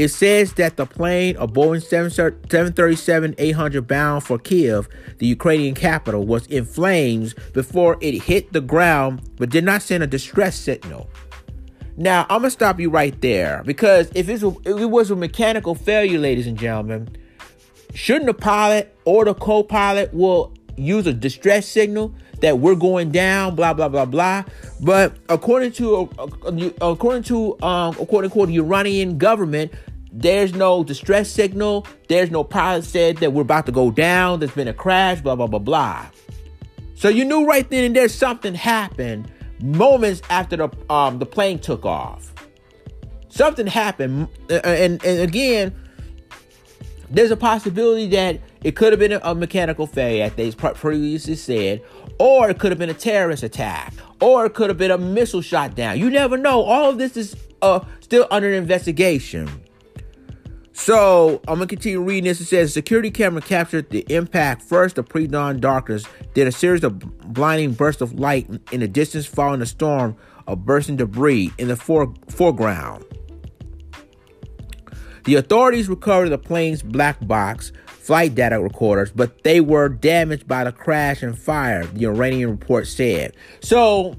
It 0.00 0.08
says 0.08 0.54
that 0.54 0.78
the 0.78 0.86
plane, 0.86 1.36
a 1.36 1.46
Boeing 1.46 1.82
737 1.82 3.34
800 3.36 3.86
bound 3.86 4.24
for 4.24 4.38
Kiev, 4.38 4.88
the 5.18 5.26
Ukrainian 5.26 5.74
capital, 5.74 6.24
was 6.24 6.46
in 6.46 6.64
flames 6.64 7.34
before 7.52 7.98
it 8.00 8.22
hit 8.22 8.54
the 8.54 8.62
ground, 8.62 9.20
but 9.36 9.50
did 9.50 9.62
not 9.62 9.82
send 9.82 10.02
a 10.02 10.06
distress 10.06 10.56
signal. 10.56 11.10
Now, 11.98 12.22
I'm 12.30 12.40
gonna 12.40 12.50
stop 12.50 12.80
you 12.80 12.88
right 12.88 13.20
there 13.20 13.62
because 13.66 14.10
if, 14.14 14.30
if 14.30 14.42
it 14.64 14.90
was 14.90 15.10
a 15.10 15.16
mechanical 15.16 15.74
failure, 15.74 16.18
ladies 16.18 16.46
and 16.46 16.58
gentlemen, 16.58 17.14
shouldn't 17.92 18.24
the 18.24 18.32
pilot 18.32 18.96
or 19.04 19.26
the 19.26 19.34
co-pilot 19.34 20.14
will 20.14 20.54
use 20.78 21.06
a 21.06 21.12
distress 21.12 21.68
signal 21.68 22.14
that 22.40 22.58
we're 22.58 22.74
going 22.74 23.10
down, 23.10 23.54
blah 23.54 23.74
blah 23.74 23.88
blah 23.88 24.06
blah. 24.06 24.44
But 24.80 25.18
according 25.28 25.72
to 25.72 26.08
uh, 26.18 26.70
according 26.80 27.24
to 27.24 27.62
um, 27.62 27.94
according 28.00 28.30
to 28.30 28.46
the 28.46 28.56
Iranian 28.56 29.18
government, 29.18 29.72
there's 30.12 30.54
no 30.54 30.82
distress 30.82 31.30
signal. 31.30 31.86
There's 32.08 32.30
no 32.30 32.44
pilot 32.44 32.84
said 32.84 33.18
that 33.18 33.32
we're 33.32 33.42
about 33.42 33.66
to 33.66 33.72
go 33.72 33.90
down. 33.90 34.40
There's 34.40 34.52
been 34.52 34.68
a 34.68 34.74
crash, 34.74 35.20
blah 35.20 35.36
blah 35.36 35.46
blah 35.46 35.58
blah. 35.58 36.06
So 36.94 37.08
you 37.08 37.24
knew 37.24 37.46
right 37.46 37.68
then 37.70 37.84
and 37.84 37.96
there 37.96 38.08
something 38.08 38.54
happened 38.54 39.30
moments 39.62 40.22
after 40.30 40.56
the 40.56 40.92
um 40.92 41.18
the 41.18 41.26
plane 41.26 41.58
took 41.58 41.84
off. 41.84 42.34
Something 43.28 43.66
happened, 43.66 44.28
uh, 44.50 44.60
and 44.64 45.02
and 45.04 45.20
again, 45.20 45.74
there's 47.10 47.30
a 47.30 47.36
possibility 47.36 48.08
that 48.08 48.40
it 48.64 48.74
could 48.76 48.92
have 48.92 48.98
been 48.98 49.12
a, 49.12 49.20
a 49.22 49.34
mechanical 49.34 49.86
failure, 49.86 50.24
as 50.24 50.34
they 50.34 50.50
previously 50.50 51.36
said, 51.36 51.82
or 52.18 52.50
it 52.50 52.58
could 52.58 52.72
have 52.72 52.78
been 52.78 52.90
a 52.90 52.94
terrorist 52.94 53.44
attack, 53.44 53.94
or 54.20 54.46
it 54.46 54.54
could 54.54 54.68
have 54.68 54.78
been 54.78 54.90
a 54.90 54.98
missile 54.98 55.42
shot 55.42 55.76
down. 55.76 55.98
You 55.98 56.10
never 56.10 56.36
know. 56.36 56.62
All 56.62 56.90
of 56.90 56.98
this 56.98 57.16
is 57.16 57.36
uh, 57.62 57.80
still 58.00 58.26
under 58.30 58.52
investigation. 58.52 59.48
So 60.80 61.42
I'm 61.46 61.56
gonna 61.56 61.66
continue 61.66 62.00
reading 62.00 62.24
this. 62.24 62.40
It 62.40 62.46
says 62.46 62.72
security 62.72 63.10
camera 63.10 63.42
captured 63.42 63.90
the 63.90 64.00
impact 64.08 64.62
first 64.62 64.96
of 64.96 65.06
pre-dawn 65.06 65.60
darkness, 65.60 66.06
then 66.32 66.46
a 66.46 66.52
series 66.52 66.82
of 66.82 66.98
blinding 67.34 67.74
bursts 67.74 68.00
of 68.00 68.18
light 68.18 68.48
in 68.72 68.80
the 68.80 68.88
distance, 68.88 69.26
following 69.26 69.60
a 69.60 69.66
storm 69.66 70.16
of 70.46 70.64
bursting 70.64 70.96
debris 70.96 71.52
in 71.58 71.68
the 71.68 71.76
fore- 71.76 72.14
foreground. 72.30 73.04
The 75.24 75.34
authorities 75.34 75.90
recovered 75.90 76.30
the 76.30 76.38
plane's 76.38 76.82
black 76.82 77.26
box 77.28 77.72
flight 77.84 78.34
data 78.34 78.58
recorders, 78.58 79.12
but 79.12 79.44
they 79.44 79.60
were 79.60 79.90
damaged 79.90 80.48
by 80.48 80.64
the 80.64 80.72
crash 80.72 81.22
and 81.22 81.38
fire. 81.38 81.84
The 81.84 82.06
Iranian 82.06 82.50
report 82.50 82.86
said. 82.86 83.36
So 83.60 84.16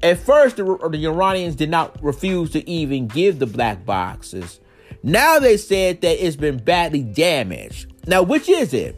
at 0.00 0.18
first, 0.18 0.58
the, 0.58 0.88
the 0.92 1.06
Iranians 1.06 1.56
did 1.56 1.70
not 1.70 2.00
refuse 2.04 2.50
to 2.52 2.70
even 2.70 3.08
give 3.08 3.40
the 3.40 3.46
black 3.46 3.84
boxes 3.84 4.59
now 5.02 5.38
they 5.38 5.56
said 5.56 6.00
that 6.02 6.24
it's 6.24 6.36
been 6.36 6.58
badly 6.58 7.02
damaged. 7.02 7.92
Now, 8.06 8.22
which 8.22 8.48
is 8.48 8.74
it? 8.74 8.96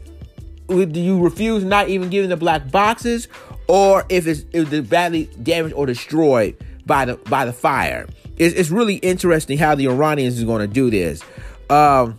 Do 0.67 0.99
you 0.99 1.21
refuse 1.21 1.63
not 1.63 1.89
even 1.89 2.09
giving 2.09 2.29
the 2.29 2.37
black 2.37 2.71
boxes, 2.71 3.27
or 3.67 4.05
if 4.09 4.27
it's, 4.27 4.45
if 4.51 4.71
it's 4.71 4.87
badly 4.87 5.25
damaged 5.41 5.75
or 5.75 5.85
destroyed 5.85 6.55
by 6.85 7.05
the 7.05 7.15
by 7.15 7.45
the 7.45 7.53
fire? 7.53 8.07
It's, 8.37 8.55
it's 8.55 8.69
really 8.71 8.95
interesting 8.95 9.57
how 9.57 9.75
the 9.75 9.87
Iranians 9.87 10.37
is 10.37 10.43
going 10.43 10.67
to 10.67 10.73
do 10.73 10.89
this. 10.89 11.21
Um, 11.69 12.17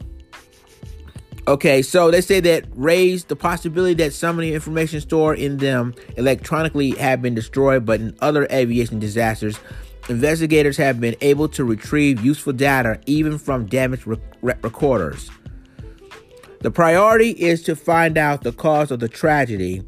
okay, 1.49 1.83
so 1.83 2.11
they 2.11 2.21
say 2.21 2.41
that 2.41 2.67
raised 2.75 3.29
the 3.29 3.37
possibility 3.37 3.95
that 3.95 4.13
some 4.13 4.39
of 4.39 4.43
the 4.43 4.55
information 4.55 5.01
stored 5.01 5.39
in 5.39 5.57
them 5.57 5.95
electronically 6.17 6.93
have 6.93 7.21
been 7.21 7.35
destroyed, 7.35 7.85
but 7.85 8.01
in 8.01 8.17
other 8.21 8.47
aviation 8.51 8.99
disasters, 8.99 9.59
investigators 10.09 10.77
have 10.77 11.01
been 11.01 11.17
able 11.21 11.49
to 11.49 11.65
retrieve 11.65 12.25
useful 12.25 12.53
data 12.53 13.01
even 13.07 13.39
from 13.39 13.67
damaged 13.67 14.07
rec- 14.07 14.65
recorders. 14.65 15.31
The 16.61 16.71
priority 16.71 17.31
is 17.31 17.63
to 17.65 17.77
find 17.77 18.17
out 18.17 18.43
the 18.43 18.53
cause 18.53 18.91
of 18.91 19.01
the 19.01 19.09
tragedy. 19.09 19.83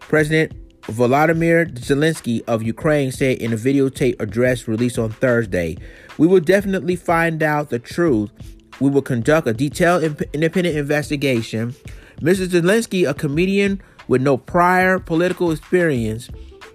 President 0.00 0.52
Volodymyr 0.82 1.72
Zelensky 1.74 2.42
of 2.48 2.62
Ukraine 2.62 3.12
said 3.12 3.38
in 3.38 3.52
a 3.52 3.56
videotape 3.56 4.20
address 4.20 4.66
released 4.66 4.98
on 4.98 5.10
Thursday, 5.10 5.76
We 6.18 6.26
will 6.26 6.40
definitely 6.40 6.96
find 6.96 7.42
out 7.42 7.70
the 7.70 7.78
truth. 7.78 8.30
We 8.80 8.90
will 8.90 9.02
conduct 9.02 9.46
a 9.46 9.52
detailed 9.52 10.02
independent 10.32 10.76
investigation. 10.76 11.74
Mrs. 12.20 12.48
Zelensky, 12.48 13.08
a 13.08 13.14
comedian 13.14 13.80
with 14.08 14.20
no 14.20 14.36
prior 14.36 14.98
political 14.98 15.52
experience, 15.52 16.28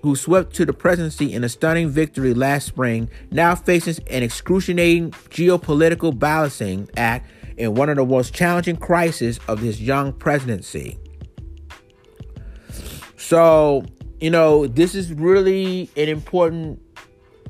who 0.06 0.16
swept 0.16 0.54
to 0.54 0.68
the 0.68 0.72
presidency 0.72 1.34
in 1.34 1.44
a 1.44 1.50
stunning 1.50 1.90
victory 1.90 2.32
last 2.36 2.68
spring, 2.68 3.10
now 3.32 3.56
faces 3.56 3.98
an 4.12 4.22
excruciating 4.22 5.10
geopolitical 5.32 6.16
balancing 6.16 6.88
act 6.96 7.28
in 7.58 7.74
one 7.74 7.90
of 7.90 7.96
the 7.96 8.06
most 8.06 8.32
challenging 8.32 8.76
crises 8.76 9.40
of 9.48 9.58
his 9.58 9.82
young 9.82 10.14
presidency. 10.14 11.00
So, 13.18 13.84
you 14.22 14.30
know, 14.30 14.68
this 14.68 14.94
is 14.94 15.12
really 15.12 15.90
an 15.98 16.08
important 16.08 16.80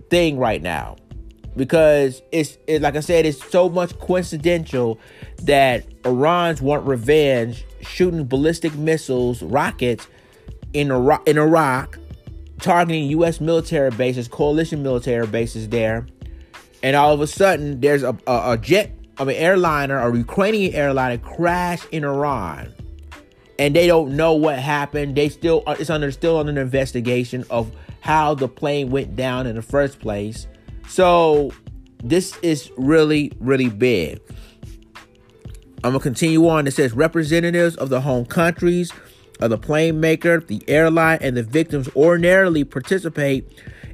thing 0.09 0.37
right 0.37 0.61
now 0.61 0.95
because 1.57 2.21
it's 2.31 2.57
it, 2.67 2.81
like 2.81 2.95
I 2.95 3.01
said, 3.01 3.25
it's 3.25 3.45
so 3.51 3.67
much 3.67 3.99
coincidental 3.99 4.97
that 5.41 5.85
Iran's 6.05 6.61
want 6.61 6.87
revenge, 6.87 7.65
shooting 7.81 8.23
ballistic 8.23 8.73
missiles, 8.75 9.43
rockets 9.43 10.07
in 10.71 10.89
Iraq, 10.89 11.27
in 11.27 11.37
Iraq 11.37 11.99
targeting 12.59 13.09
U.S. 13.11 13.41
military 13.41 13.91
bases, 13.91 14.27
coalition 14.27 14.83
military 14.83 15.27
bases 15.27 15.69
there, 15.69 16.07
and 16.83 16.95
all 16.95 17.13
of 17.13 17.21
a 17.21 17.27
sudden 17.27 17.79
there's 17.79 18.03
a, 18.03 18.17
a, 18.27 18.51
a 18.53 18.57
jet 18.57 18.91
of 19.17 19.27
an 19.27 19.35
airliner, 19.35 19.97
a 19.97 20.15
Ukrainian 20.15 20.73
airliner, 20.73 21.17
crash 21.17 21.85
in 21.91 22.03
Iran, 22.03 22.73
and 23.57 23.75
they 23.75 23.87
don't 23.87 24.15
know 24.15 24.33
what 24.33 24.59
happened. 24.59 25.15
They 25.15 25.29
still 25.29 25.63
uh, 25.67 25.75
it's 25.79 25.89
under 25.89 26.11
still 26.11 26.37
under 26.37 26.59
investigation 26.61 27.45
of 27.49 27.71
how 28.01 28.35
the 28.35 28.47
plane 28.47 28.91
went 28.91 29.15
down 29.15 29.47
in 29.47 29.55
the 29.55 29.61
first 29.61 29.99
place. 29.99 30.47
So 30.87 31.51
this 32.03 32.37
is 32.37 32.71
really 32.77 33.31
really 33.39 33.69
big. 33.69 34.19
I'm 35.83 35.91
gonna 35.91 35.99
continue 35.99 36.47
on. 36.47 36.67
It 36.67 36.71
says 36.71 36.93
representatives 36.93 37.75
of 37.75 37.89
the 37.89 38.01
home 38.01 38.25
countries 38.25 38.91
of 39.39 39.49
the 39.49 39.57
plane 39.57 39.99
maker, 39.99 40.39
the 40.39 40.63
airline, 40.67 41.19
and 41.21 41.35
the 41.35 41.43
victims 41.43 41.89
ordinarily 41.95 42.63
participate 42.63 43.47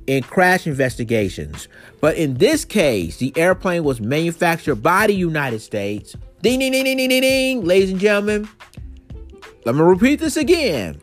in 0.08 0.24
crash 0.24 0.68
investigations. 0.68 1.68
But 2.00 2.18
in 2.18 2.36
this 2.36 2.66
case, 2.66 3.18
the 3.18 3.34
airplane 3.36 3.84
was 3.84 4.02
manufactured 4.02 4.76
by 4.76 5.08
the 5.08 5.14
United 5.14 5.60
States. 5.60 6.16
Ding, 6.42 6.60
ding, 6.60 6.72
ding, 6.72 6.84
ding, 6.84 6.98
ding, 6.98 7.10
ding, 7.10 7.22
ding. 7.22 7.66
ladies 7.66 7.92
and 7.92 8.00
gentlemen. 8.00 8.50
Let 9.66 9.76
me 9.76 9.82
repeat 9.82 10.20
this 10.20 10.38
again. 10.38 11.00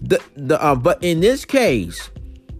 The, 0.00 0.22
the, 0.36 0.62
uh, 0.62 0.76
but 0.76 1.02
in 1.02 1.20
this 1.20 1.44
case, 1.44 2.10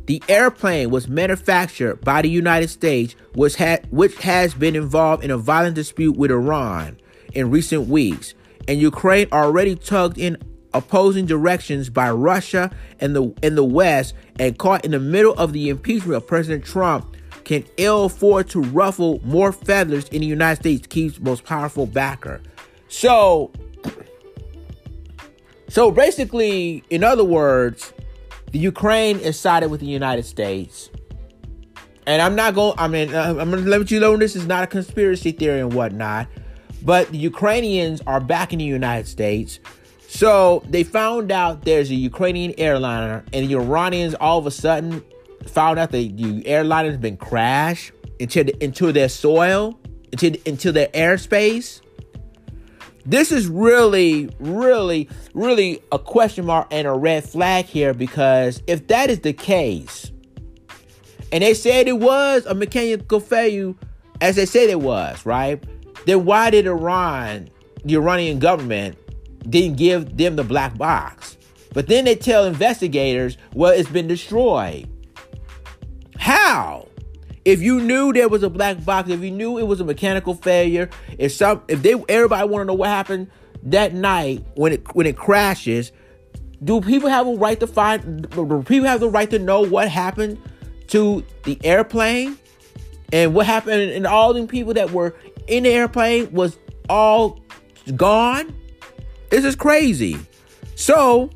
the 0.06 0.22
airplane 0.28 0.90
was 0.90 1.08
manufactured 1.08 2.00
by 2.04 2.22
the 2.22 2.28
United 2.28 2.68
States, 2.68 3.14
which, 3.34 3.54
had, 3.56 3.86
which 3.90 4.16
has 4.16 4.54
been 4.54 4.74
involved 4.74 5.24
in 5.24 5.30
a 5.30 5.38
violent 5.38 5.76
dispute 5.76 6.16
with 6.16 6.30
Iran 6.30 6.98
in 7.32 7.50
recent 7.50 7.88
weeks. 7.88 8.34
And 8.66 8.80
Ukraine 8.80 9.28
already 9.32 9.76
tugged 9.76 10.18
in 10.18 10.36
opposing 10.74 11.24
directions 11.24 11.88
by 11.88 12.10
Russia 12.10 12.70
and 13.00 13.16
the 13.16 13.34
in 13.42 13.54
the 13.54 13.64
West 13.64 14.14
and 14.38 14.58
caught 14.58 14.84
in 14.84 14.90
the 14.90 15.00
middle 15.00 15.32
of 15.34 15.52
the 15.52 15.68
impeachment 15.68 16.16
of 16.16 16.26
President 16.26 16.64
Trump 16.64 17.16
can 17.44 17.64
ill 17.76 18.06
afford 18.06 18.48
to 18.50 18.60
ruffle 18.60 19.20
more 19.22 19.52
feathers 19.52 20.08
in 20.08 20.20
the 20.20 20.26
United 20.26 20.60
States 20.60 20.86
keeps 20.86 21.20
most 21.20 21.44
powerful 21.44 21.86
backer. 21.86 22.40
So 22.88 23.52
so 25.68 25.90
basically, 25.90 26.84
in 26.90 27.02
other 27.02 27.24
words, 27.24 27.92
the 28.52 28.58
Ukraine 28.58 29.18
is 29.18 29.38
sided 29.38 29.68
with 29.70 29.80
the 29.80 29.86
United 29.86 30.24
States. 30.24 30.90
And 32.06 32.22
I'm 32.22 32.36
not 32.36 32.54
going. 32.54 32.74
I 32.78 32.86
mean, 32.86 33.14
uh, 33.14 33.34
I'm 33.40 33.50
going 33.50 33.64
to 33.64 33.68
let 33.70 33.90
you 33.90 33.98
know 33.98 34.16
this 34.16 34.36
is 34.36 34.46
not 34.46 34.62
a 34.62 34.66
conspiracy 34.66 35.32
theory 35.32 35.60
and 35.60 35.72
whatnot. 35.72 36.28
But 36.82 37.08
the 37.10 37.18
Ukrainians 37.18 38.02
are 38.06 38.20
backing 38.20 38.58
the 38.58 38.64
United 38.64 39.08
States. 39.08 39.58
So 40.08 40.62
they 40.68 40.84
found 40.84 41.32
out 41.32 41.64
there's 41.64 41.90
a 41.90 41.94
Ukrainian 41.94 42.54
airliner, 42.58 43.24
and 43.32 43.48
the 43.48 43.54
Iranians 43.54 44.14
all 44.14 44.38
of 44.38 44.46
a 44.46 44.50
sudden 44.50 45.02
found 45.46 45.78
out 45.78 45.90
the, 45.90 46.08
the 46.08 46.46
airliner 46.46 46.90
has 46.90 46.98
been 46.98 47.16
crashed 47.16 47.92
into 48.18 48.44
the, 48.44 48.64
into 48.64 48.92
their 48.92 49.08
soil, 49.08 49.78
into 50.12 50.48
into 50.48 50.72
their 50.72 50.88
airspace. 50.88 51.80
This 53.06 53.32
is 53.32 53.46
really, 53.48 54.30
really, 54.38 55.10
really 55.34 55.82
a 55.92 55.98
question 55.98 56.46
mark 56.46 56.68
and 56.70 56.86
a 56.86 56.92
red 56.92 57.24
flag 57.24 57.66
here 57.66 57.92
because 57.92 58.62
if 58.66 58.86
that 58.86 59.10
is 59.10 59.20
the 59.20 59.34
case, 59.34 60.10
and 61.30 61.42
they 61.42 61.52
said 61.52 61.86
it 61.86 61.98
was 61.98 62.46
a 62.46 62.54
mechanical 62.54 63.20
failure, 63.20 63.74
as 64.20 64.36
they 64.36 64.46
said 64.46 64.70
it 64.70 64.80
was, 64.80 65.26
right? 65.26 65.62
Then 66.06 66.24
why 66.24 66.50
did 66.50 66.66
Iran, 66.66 67.48
the 67.84 67.96
Iranian 67.96 68.38
government, 68.38 68.96
didn't 69.48 69.76
give 69.76 70.16
them 70.16 70.36
the 70.36 70.44
black 70.44 70.76
box. 70.76 71.36
But 71.72 71.88
then 71.88 72.04
they 72.04 72.14
tell 72.14 72.44
investigators, 72.44 73.36
well, 73.52 73.72
it's 73.72 73.90
been 73.90 74.06
destroyed. 74.06 74.88
How? 76.18 76.88
If 77.44 77.60
you 77.60 77.80
knew 77.80 78.12
there 78.12 78.28
was 78.28 78.42
a 78.42 78.48
black 78.48 78.84
box, 78.84 79.10
if 79.10 79.20
you 79.20 79.30
knew 79.30 79.58
it 79.58 79.66
was 79.66 79.80
a 79.80 79.84
mechanical 79.84 80.34
failure, 80.34 80.88
if 81.18 81.32
some, 81.32 81.62
if 81.68 81.82
they, 81.82 81.92
everybody 82.08 82.48
want 82.48 82.62
to 82.62 82.64
know 82.64 82.74
what 82.74 82.88
happened 82.88 83.30
that 83.64 83.92
night 83.92 84.44
when 84.54 84.72
it 84.72 84.94
when 84.94 85.06
it 85.06 85.16
crashes, 85.16 85.92
do 86.62 86.80
people 86.80 87.08
have 87.10 87.26
a 87.26 87.34
right 87.34 87.58
to 87.60 87.66
find? 87.66 88.30
Do 88.30 88.62
people 88.62 88.88
have 88.88 89.00
the 89.00 89.10
right 89.10 89.30
to 89.30 89.38
know 89.38 89.60
what 89.60 89.88
happened 89.88 90.38
to 90.88 91.24
the 91.42 91.58
airplane 91.64 92.38
and 93.12 93.34
what 93.34 93.46
happened? 93.46 93.90
And 93.90 94.06
all 94.06 94.32
the 94.32 94.46
people 94.46 94.72
that 94.74 94.92
were 94.92 95.14
in 95.46 95.64
the 95.64 95.70
airplane 95.70 96.32
was 96.32 96.56
all 96.88 97.40
gone. 97.96 98.54
This 99.34 99.44
is 99.44 99.56
crazy. 99.56 100.16
So 100.76 101.28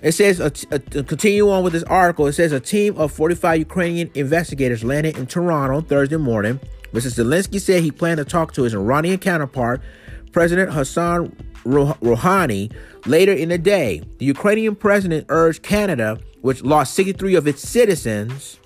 it 0.00 0.12
says, 0.12 0.40
uh, 0.40 0.50
uh, 0.70 0.78
continue 1.02 1.50
on 1.50 1.64
with 1.64 1.72
this 1.72 1.82
article. 1.82 2.28
It 2.28 2.34
says 2.34 2.52
a 2.52 2.60
team 2.60 2.96
of 2.96 3.10
45 3.10 3.58
Ukrainian 3.58 4.12
investigators 4.14 4.84
landed 4.84 5.18
in 5.18 5.26
Toronto 5.26 5.80
Thursday 5.80 6.18
morning. 6.18 6.60
Mr. 6.92 7.10
Zelensky 7.10 7.60
said 7.60 7.82
he 7.82 7.90
planned 7.90 8.18
to 8.18 8.24
talk 8.24 8.52
to 8.52 8.62
his 8.62 8.74
Iranian 8.74 9.18
counterpart, 9.18 9.82
President 10.30 10.70
Hassan 10.70 11.34
Rouhani, 11.64 12.72
later 13.06 13.32
in 13.32 13.48
the 13.48 13.58
day. 13.58 14.02
The 14.18 14.26
Ukrainian 14.26 14.76
president 14.76 15.26
urged 15.30 15.64
Canada, 15.64 16.16
which 16.42 16.62
lost 16.62 16.94
63 16.94 17.34
of 17.34 17.48
its 17.48 17.68
citizens 17.68 18.60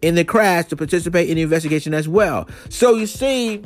in 0.00 0.14
the 0.14 0.24
crash, 0.24 0.68
to 0.68 0.76
participate 0.76 1.28
in 1.28 1.36
the 1.36 1.42
investigation 1.42 1.92
as 1.92 2.08
well. 2.08 2.48
So 2.70 2.94
you 2.94 3.06
see, 3.06 3.62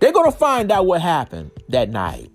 they're 0.00 0.12
going 0.12 0.32
to 0.32 0.36
find 0.36 0.72
out 0.72 0.86
what 0.86 1.00
happened 1.00 1.52
that 1.68 1.90
night. 1.90 2.28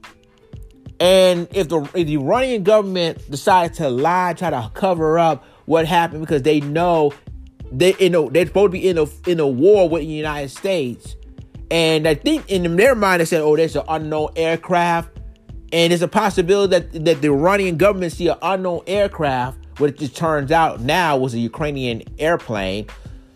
And 1.01 1.47
if 1.51 1.67
the, 1.67 1.81
if 1.95 2.05
the 2.05 2.17
Iranian 2.17 2.61
government 2.61 3.29
decided 3.31 3.75
to 3.77 3.89
lie, 3.89 4.33
try 4.33 4.51
to 4.51 4.69
cover 4.75 5.17
up 5.17 5.43
what 5.65 5.87
happened 5.87 6.21
because 6.21 6.43
they 6.43 6.59
know 6.59 7.11
they 7.71 7.95
you 7.99 8.11
know 8.11 8.29
they're 8.29 8.45
supposed 8.45 8.67
to 8.67 8.79
be 8.79 8.87
in 8.87 8.99
a 8.99 9.07
in 9.25 9.39
a 9.39 9.47
war 9.47 9.89
with 9.89 10.03
the 10.03 10.07
United 10.07 10.49
States, 10.49 11.15
and 11.71 12.07
I 12.07 12.13
think 12.13 12.51
in 12.51 12.75
their 12.75 12.93
mind 12.93 13.19
they 13.19 13.25
said, 13.25 13.41
"Oh, 13.41 13.55
there's 13.55 13.75
an 13.75 13.83
unknown 13.87 14.29
aircraft," 14.35 15.17
and 15.73 15.89
there's 15.89 16.03
a 16.03 16.07
possibility 16.07 16.69
that 16.77 17.05
that 17.05 17.21
the 17.23 17.29
Iranian 17.29 17.77
government 17.77 18.11
see 18.11 18.27
an 18.27 18.37
unknown 18.43 18.81
aircraft, 18.85 19.57
which 19.79 19.95
it 19.95 19.99
just 19.99 20.15
turns 20.15 20.51
out 20.51 20.81
now 20.81 21.17
was 21.17 21.33
a 21.33 21.39
Ukrainian 21.39 22.03
airplane 22.19 22.85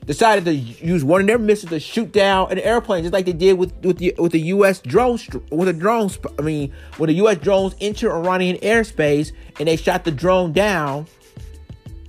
decided 0.05 0.45
to 0.45 0.53
use 0.53 1.03
one 1.03 1.21
of 1.21 1.27
their 1.27 1.39
missiles 1.39 1.71
to 1.71 1.79
shoot 1.79 2.11
down 2.11 2.51
an 2.51 2.59
airplane, 2.59 3.03
just 3.03 3.13
like 3.13 3.25
they 3.25 3.33
did 3.33 3.57
with 3.57 3.73
with 3.83 3.97
the 3.97 4.13
with 4.17 4.31
the 4.31 4.41
U.S. 4.41 4.79
drones 4.81 5.27
with 5.51 5.67
the 5.67 5.73
drones. 5.73 6.19
I 6.37 6.41
mean, 6.41 6.73
when 6.97 7.07
the 7.07 7.15
U.S. 7.15 7.37
drones 7.37 7.75
enter 7.81 8.11
Iranian 8.11 8.57
airspace 8.57 9.31
and 9.59 9.67
they 9.67 9.75
shot 9.75 10.03
the 10.03 10.11
drone 10.11 10.53
down. 10.53 11.07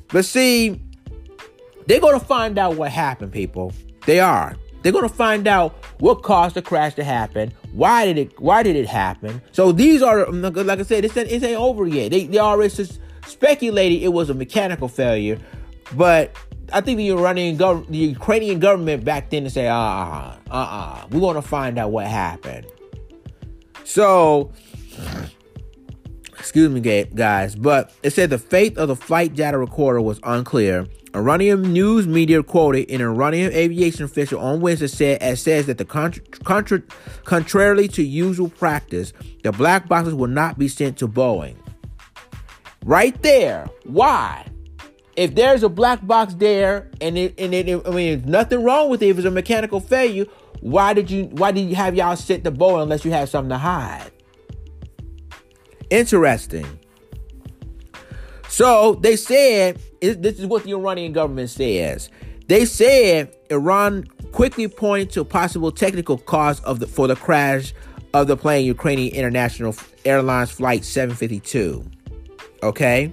But 0.08 0.24
see, 0.24 0.80
they're 1.86 2.00
gonna 2.00 2.20
find 2.20 2.58
out 2.58 2.76
what 2.76 2.90
happened, 2.90 3.32
people. 3.32 3.72
They 4.04 4.20
are. 4.20 4.56
They're 4.82 4.92
gonna 4.92 5.08
find 5.08 5.48
out 5.48 5.72
what 5.98 6.22
caused 6.22 6.54
the 6.54 6.62
crash 6.62 6.94
to 6.94 7.04
happen. 7.04 7.52
Why 7.72 8.06
did 8.06 8.18
it? 8.18 8.40
Why 8.40 8.62
did 8.62 8.76
it 8.76 8.86
happen? 8.86 9.42
So 9.52 9.72
these 9.72 10.02
are, 10.02 10.30
like 10.30 10.78
I 10.78 10.82
said, 10.82 11.04
it's, 11.04 11.16
it 11.16 11.42
ain't 11.42 11.58
over 11.58 11.86
yet. 11.86 12.10
They 12.10 12.26
they 12.26 12.38
already 12.38 12.72
speculated 13.26 14.02
it 14.02 14.12
was 14.12 14.30
a 14.30 14.34
mechanical 14.34 14.88
failure, 14.88 15.38
but 15.94 16.36
I 16.72 16.80
think 16.80 16.98
the 16.98 17.10
Iranian 17.10 17.56
gov- 17.56 17.86
the 17.88 17.98
Ukrainian 17.98 18.58
government 18.58 19.04
back 19.04 19.30
then 19.30 19.44
to 19.44 19.50
say, 19.50 19.68
uh 19.68 19.74
uh-uh, 19.74 20.36
uh, 20.50 20.54
uh 20.54 21.06
we're 21.10 21.20
gonna 21.20 21.42
find 21.42 21.78
out 21.78 21.90
what 21.90 22.06
happened. 22.06 22.66
So, 23.84 24.52
excuse 26.38 26.68
me, 26.70 26.80
guys, 26.80 27.54
but 27.54 27.92
it 28.02 28.10
said 28.10 28.30
the 28.30 28.38
fate 28.38 28.76
of 28.78 28.88
the 28.88 28.96
flight 28.96 29.34
data 29.34 29.58
recorder 29.58 30.00
was 30.00 30.18
unclear. 30.24 30.86
Iranian 31.14 31.62
news 31.72 32.06
media 32.06 32.42
quoted 32.42 32.90
an 32.90 33.00
Iranian 33.00 33.50
aviation 33.52 34.04
official 34.04 34.38
on 34.38 34.60
Wednesday 34.60 34.86
said, 34.86 35.22
as 35.22 35.40
says 35.40 35.66
that 35.66 35.78
the 35.78 35.84
contra- 35.84 36.22
contra- 36.44 36.82
contrarily 37.24 37.88
to 37.88 38.02
usual 38.02 38.50
practice, 38.50 39.14
the 39.42 39.50
black 39.52 39.88
boxes 39.88 40.14
will 40.14 40.26
not 40.26 40.58
be 40.58 40.68
sent 40.68 40.98
to 40.98 41.08
Boeing. 41.08 41.56
Right 42.84 43.20
there. 43.22 43.66
Why? 43.84 44.46
If 45.16 45.34
there's 45.34 45.62
a 45.62 45.68
black 45.68 46.06
box 46.06 46.34
there 46.34 46.90
and 47.00 47.16
it, 47.16 47.34
and 47.38 47.54
it, 47.54 47.86
I 47.86 47.90
mean, 47.90 48.24
nothing 48.26 48.62
wrong 48.62 48.90
with 48.90 49.02
it 49.02 49.08
if 49.08 49.18
it's 49.18 49.26
a 49.26 49.30
mechanical 49.30 49.80
failure, 49.80 50.26
why 50.60 50.92
did 50.92 51.10
you 51.10 51.24
why 51.24 51.52
did 51.52 51.68
you 51.68 51.74
have 51.74 51.94
y'all 51.94 52.16
sit 52.16 52.44
the 52.44 52.50
bow 52.50 52.80
unless 52.80 53.04
you 53.04 53.10
have 53.12 53.28
something 53.28 53.50
to 53.50 53.58
hide? 53.58 54.10
Interesting. 55.90 56.66
So 58.48 58.94
they 58.94 59.16
said 59.16 59.80
this 60.00 60.38
is 60.38 60.46
what 60.46 60.64
the 60.64 60.72
Iranian 60.72 61.12
government 61.12 61.50
says. 61.50 62.10
They 62.46 62.64
said 62.64 63.34
Iran 63.50 64.06
quickly 64.32 64.68
pointed 64.68 65.10
to 65.12 65.20
a 65.22 65.24
possible 65.24 65.70
technical 65.70 66.18
cause 66.18 66.60
of 66.60 66.80
the 66.80 66.86
for 66.86 67.06
the 67.06 67.16
crash 67.16 67.74
of 68.14 68.26
the 68.26 68.36
plane 68.36 68.64
Ukrainian 68.64 69.14
International 69.14 69.74
Airlines 70.04 70.50
Flight 70.50 70.84
752. 70.84 71.84
Okay? 72.62 73.12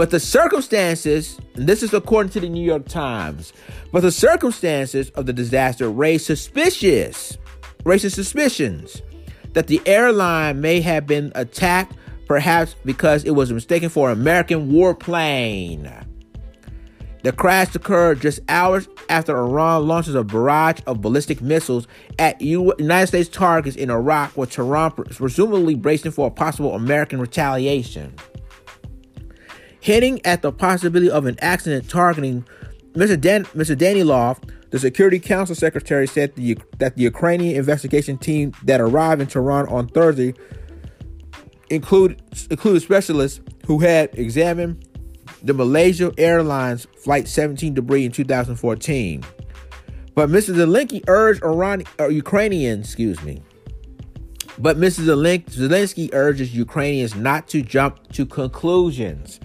But 0.00 0.08
the 0.08 0.18
circumstances, 0.18 1.38
and 1.56 1.66
this 1.66 1.82
is 1.82 1.92
according 1.92 2.32
to 2.32 2.40
the 2.40 2.48
New 2.48 2.64
York 2.64 2.88
Times, 2.88 3.52
but 3.92 4.00
the 4.00 4.10
circumstances 4.10 5.10
of 5.10 5.26
the 5.26 5.34
disaster 5.34 5.90
raised 5.90 6.24
suspicious, 6.24 7.36
raised 7.84 8.10
suspicions 8.10 9.02
that 9.52 9.66
the 9.66 9.82
airline 9.84 10.62
may 10.62 10.80
have 10.80 11.06
been 11.06 11.32
attacked, 11.34 11.98
perhaps 12.26 12.76
because 12.82 13.24
it 13.24 13.32
was 13.32 13.52
mistaken 13.52 13.90
for 13.90 14.10
an 14.10 14.18
American 14.18 14.72
warplane. 14.72 16.06
The 17.22 17.32
crash 17.32 17.74
occurred 17.74 18.22
just 18.22 18.40
hours 18.48 18.88
after 19.10 19.36
Iran 19.36 19.86
launches 19.86 20.14
a 20.14 20.24
barrage 20.24 20.80
of 20.86 21.02
ballistic 21.02 21.42
missiles 21.42 21.86
at 22.18 22.40
United 22.40 23.06
States 23.08 23.28
targets 23.28 23.76
in 23.76 23.90
Iraq, 23.90 24.34
with 24.34 24.50
Tehran 24.50 24.92
presumably 24.92 25.74
bracing 25.74 26.12
for 26.12 26.28
a 26.28 26.30
possible 26.30 26.74
American 26.74 27.20
retaliation 27.20 28.14
hinting 29.80 30.24
at 30.24 30.42
the 30.42 30.52
possibility 30.52 31.10
of 31.10 31.26
an 31.26 31.36
accident 31.40 31.88
targeting 31.88 32.44
Mr. 32.92 33.20
Dan- 33.20 33.44
Mr. 33.46 33.76
Danilov, 33.76 34.38
the 34.70 34.78
Security 34.78 35.18
Council 35.18 35.54
Secretary, 35.54 36.06
said 36.06 36.34
the, 36.34 36.58
that 36.78 36.96
the 36.96 37.02
Ukrainian 37.02 37.56
investigation 37.56 38.18
team 38.18 38.52
that 38.64 38.80
arrived 38.80 39.20
in 39.20 39.26
Tehran 39.26 39.66
on 39.68 39.88
Thursday 39.88 40.34
include, 41.70 42.20
included 42.50 42.82
specialists 42.82 43.40
who 43.66 43.78
had 43.78 44.10
examined 44.18 44.86
the 45.42 45.54
Malaysia 45.54 46.12
Airlines 46.18 46.86
Flight 46.98 47.28
17 47.28 47.74
debris 47.74 48.04
in 48.04 48.12
2014. 48.12 49.24
But 50.14 50.28
Mr. 50.28 50.54
Zelensky 50.54 51.02
urged 51.06 51.42
Iran, 51.42 51.84
uh, 51.98 52.08
Ukrainians, 52.08 52.86
excuse 52.86 53.22
me, 53.22 53.42
but 54.58 54.76
Mr. 54.76 55.00
Zelensky 55.00 56.10
urges 56.12 56.54
Ukrainians 56.54 57.14
not 57.14 57.48
to 57.48 57.62
jump 57.62 58.12
to 58.12 58.26
conclusions 58.26 59.40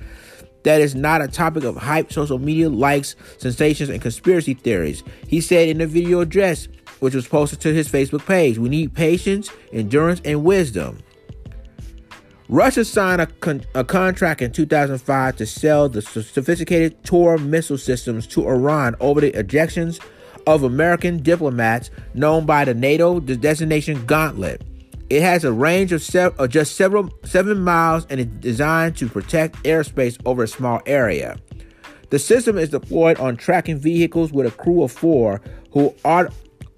that 0.66 0.82
is 0.82 0.96
not 0.96 1.22
a 1.22 1.28
topic 1.28 1.64
of 1.64 1.78
hype, 1.78 2.12
social 2.12 2.40
media 2.40 2.70
likes, 2.70 3.16
sensations, 3.38 3.90
and 3.90 4.02
conspiracy 4.02 4.56
theories. 4.56 5.04
He 5.28 5.40
said 5.40 5.70
in 5.70 5.78
the 5.78 5.88
video 5.88 6.22
address, 6.22 6.68
which 7.00 7.14
was 7.14 7.28
posted 7.28 7.62
to 7.62 7.74
his 7.74 7.88
Facebook 7.88 8.26
page, 8.26 8.58
we 8.58 8.68
need 8.68 8.94
patience, 8.96 9.52
endurance, 9.72 10.22
and 10.26 10.44
wisdom. 10.44 10.98
Russia 12.50 12.84
signed 12.84 13.22
a, 13.22 13.28
con- 13.28 13.64
a 13.76 13.84
contract 13.84 14.42
in 14.42 14.52
2005 14.52 15.36
to 15.38 15.46
sell 15.46 15.88
the 15.88 16.02
sophisticated 16.02 17.04
Tor 17.04 17.38
missile 17.38 17.78
systems 17.78 18.26
to 18.28 18.48
Iran 18.48 18.96
over 19.00 19.22
the 19.22 19.32
ejections 19.32 20.00
of 20.48 20.64
American 20.64 21.22
diplomats 21.22 21.92
known 22.16 22.46
by 22.46 22.66
the 22.66 22.74
NATO 22.74 23.20
designation 23.20 24.06
Gauntlet. 24.06 24.62
It 25.10 25.22
has 25.22 25.44
a 25.44 25.52
range 25.52 25.92
of, 25.92 26.04
of 26.16 26.40
uh, 26.40 26.48
just 26.48 26.76
several 26.76 27.10
seven 27.24 27.60
miles 27.62 28.08
and 28.10 28.20
is 28.20 28.26
designed 28.26 28.98
to 28.98 29.08
protect 29.08 29.62
airspace 29.64 30.20
over 30.26 30.44
a 30.44 30.48
small 30.48 30.82
area. 30.86 31.38
The 32.10 32.18
system 32.20 32.58
is 32.58 32.70
deployed 32.70 33.20
on 33.20 33.38
tracking 33.38 33.78
vehicles 33.78 34.32
with 34.32 34.48
a 34.48 34.52
crew 34.52 34.84
of 34.84 34.92
four 34.92 35.42
who 35.72 35.94
are 36.04 36.30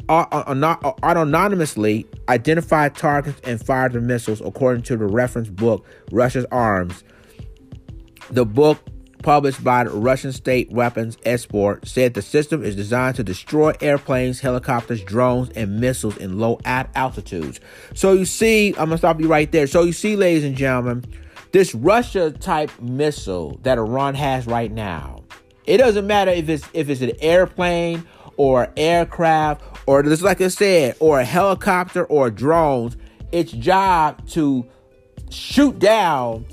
autonomously 0.09 2.05
identify 2.29 2.89
targets 2.89 3.39
and 3.43 3.63
fire 3.63 3.89
the 3.89 4.01
missiles, 4.01 4.41
according 4.41 4.83
to 4.83 4.97
the 4.97 5.05
reference 5.05 5.49
book 5.49 5.85
Russia's 6.11 6.45
Arms. 6.51 7.03
The 8.29 8.45
book 8.45 8.79
published 9.27 9.61
by 9.61 9.83
the 9.83 9.89
Russian 9.89 10.31
State 10.31 10.71
Weapons 10.71 11.17
Export, 11.25 11.85
said 11.85 12.13
the 12.13 12.21
system 12.21 12.63
is 12.63 12.77
designed 12.77 13.17
to 13.17 13.25
destroy 13.25 13.73
airplanes, 13.81 14.39
helicopters, 14.39 15.03
drones, 15.03 15.49
and 15.49 15.81
missiles 15.81 16.15
in 16.15 16.39
low 16.39 16.61
altitudes. 16.63 17.59
So 17.93 18.13
you 18.13 18.23
see, 18.23 18.69
I'm 18.69 18.85
gonna 18.85 18.97
stop 18.97 19.19
you 19.19 19.27
right 19.27 19.51
there. 19.51 19.67
So 19.67 19.83
you 19.83 19.91
see, 19.91 20.15
ladies 20.15 20.45
and 20.45 20.55
gentlemen, 20.55 21.03
this 21.51 21.75
Russia 21.75 22.31
type 22.31 22.71
missile 22.79 23.59
that 23.63 23.77
Iran 23.77 24.15
has 24.15 24.47
right 24.47 24.71
now. 24.71 25.25
It 25.65 25.79
doesn't 25.79 26.07
matter 26.07 26.31
if 26.31 26.47
it's 26.47 26.65
if 26.71 26.87
it's 26.87 27.01
an 27.01 27.11
airplane 27.19 28.07
or 28.37 28.71
aircraft 28.77 29.61
or 29.87 30.03
just 30.03 30.21
like 30.21 30.39
I 30.39 30.47
said, 30.47 30.95
or 31.01 31.19
a 31.19 31.25
helicopter 31.25 32.05
or 32.05 32.31
drones. 32.31 32.95
Its 33.33 33.51
job 33.51 34.25
to 34.29 34.65
shoot 35.29 35.79
down 35.79 36.45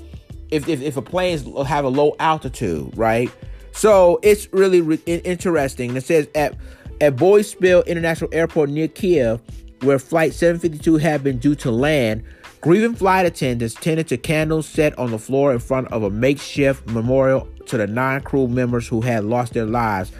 if, 0.51 0.67
if, 0.67 0.81
if 0.81 0.97
a 0.97 1.01
plane 1.01 1.37
have 1.65 1.85
a 1.85 1.89
low 1.89 2.15
altitude, 2.19 2.97
right? 2.97 3.31
So 3.71 4.19
it's 4.23 4.47
really 4.53 4.81
re- 4.81 5.01
interesting. 5.05 5.95
It 5.95 6.03
says 6.03 6.27
at 6.33 6.55
at 7.01 7.17
Boryspil 7.17 7.85
International 7.87 8.29
Airport 8.33 8.69
near 8.69 8.87
Kiev, 8.87 9.41
where 9.81 9.99
Flight 9.99 10.33
752 10.33 10.97
had 10.97 11.23
been 11.23 11.37
due 11.37 11.55
to 11.55 11.71
land, 11.71 12.23
grieving 12.61 12.95
flight 12.95 13.25
attendants 13.25 13.75
tended 13.75 14.07
to 14.07 14.17
candles 14.17 14.65
set 14.65 14.97
on 14.97 15.11
the 15.11 15.19
floor 15.19 15.51
in 15.51 15.59
front 15.59 15.91
of 15.91 16.03
a 16.03 16.09
makeshift 16.09 16.87
memorial 16.87 17.47
to 17.65 17.77
the 17.77 17.87
nine 17.87 18.21
crew 18.21 18.47
members 18.47 18.87
who 18.87 19.01
had 19.01 19.25
lost 19.25 19.53
their 19.53 19.65
lives. 19.65 20.11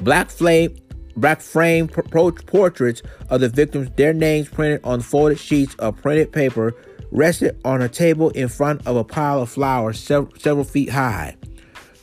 Black 0.00 0.28
flame, 0.28 0.76
black 1.16 1.40
frame 1.40 1.86
portraits 1.86 3.02
of 3.30 3.40
the 3.40 3.48
victims, 3.48 3.88
their 3.96 4.12
names 4.12 4.48
printed 4.48 4.80
on 4.84 5.00
folded 5.00 5.38
sheets 5.38 5.74
of 5.76 5.96
printed 6.02 6.32
paper, 6.32 6.74
rested 7.12 7.60
on 7.64 7.82
a 7.82 7.88
table 7.88 8.30
in 8.30 8.48
front 8.48 8.84
of 8.86 8.96
a 8.96 9.04
pile 9.04 9.42
of 9.42 9.50
flowers 9.50 10.00
several, 10.00 10.32
several 10.38 10.64
feet 10.64 10.88
high. 10.88 11.36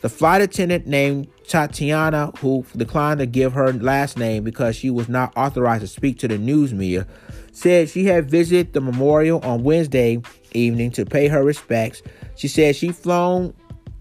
The 0.02 0.10
flight 0.10 0.41
attendant 0.41 0.88
named 0.88 1.28
Tatiana, 1.45 2.32
who 2.39 2.63
declined 2.78 3.19
to 3.19 3.26
give 3.26 3.52
her 3.54 3.74
last 3.74 4.17
name 4.17 4.43
because 4.43 4.76
she 4.76 4.89
was 4.89 5.10
not 5.10 5.34
authorized 5.36 5.82
to 5.82 5.88
speak 5.88 6.19
to 6.19 6.28
the 6.28 6.38
news 6.38 6.74
media, 6.74 7.06
said 7.52 7.89
she 7.89 8.06
had 8.06 8.30
visited 8.30 8.72
the 8.72 8.80
memorial 8.80 9.41
on 9.41 9.63
Wednesday 9.63 10.22
evening 10.54 10.91
to 10.91 11.06
pay 11.06 11.28
her 11.28 11.43
respects. 11.43 12.02
She 12.36 12.48
said 12.48 12.76
she 12.76 12.91
flown 12.91 13.54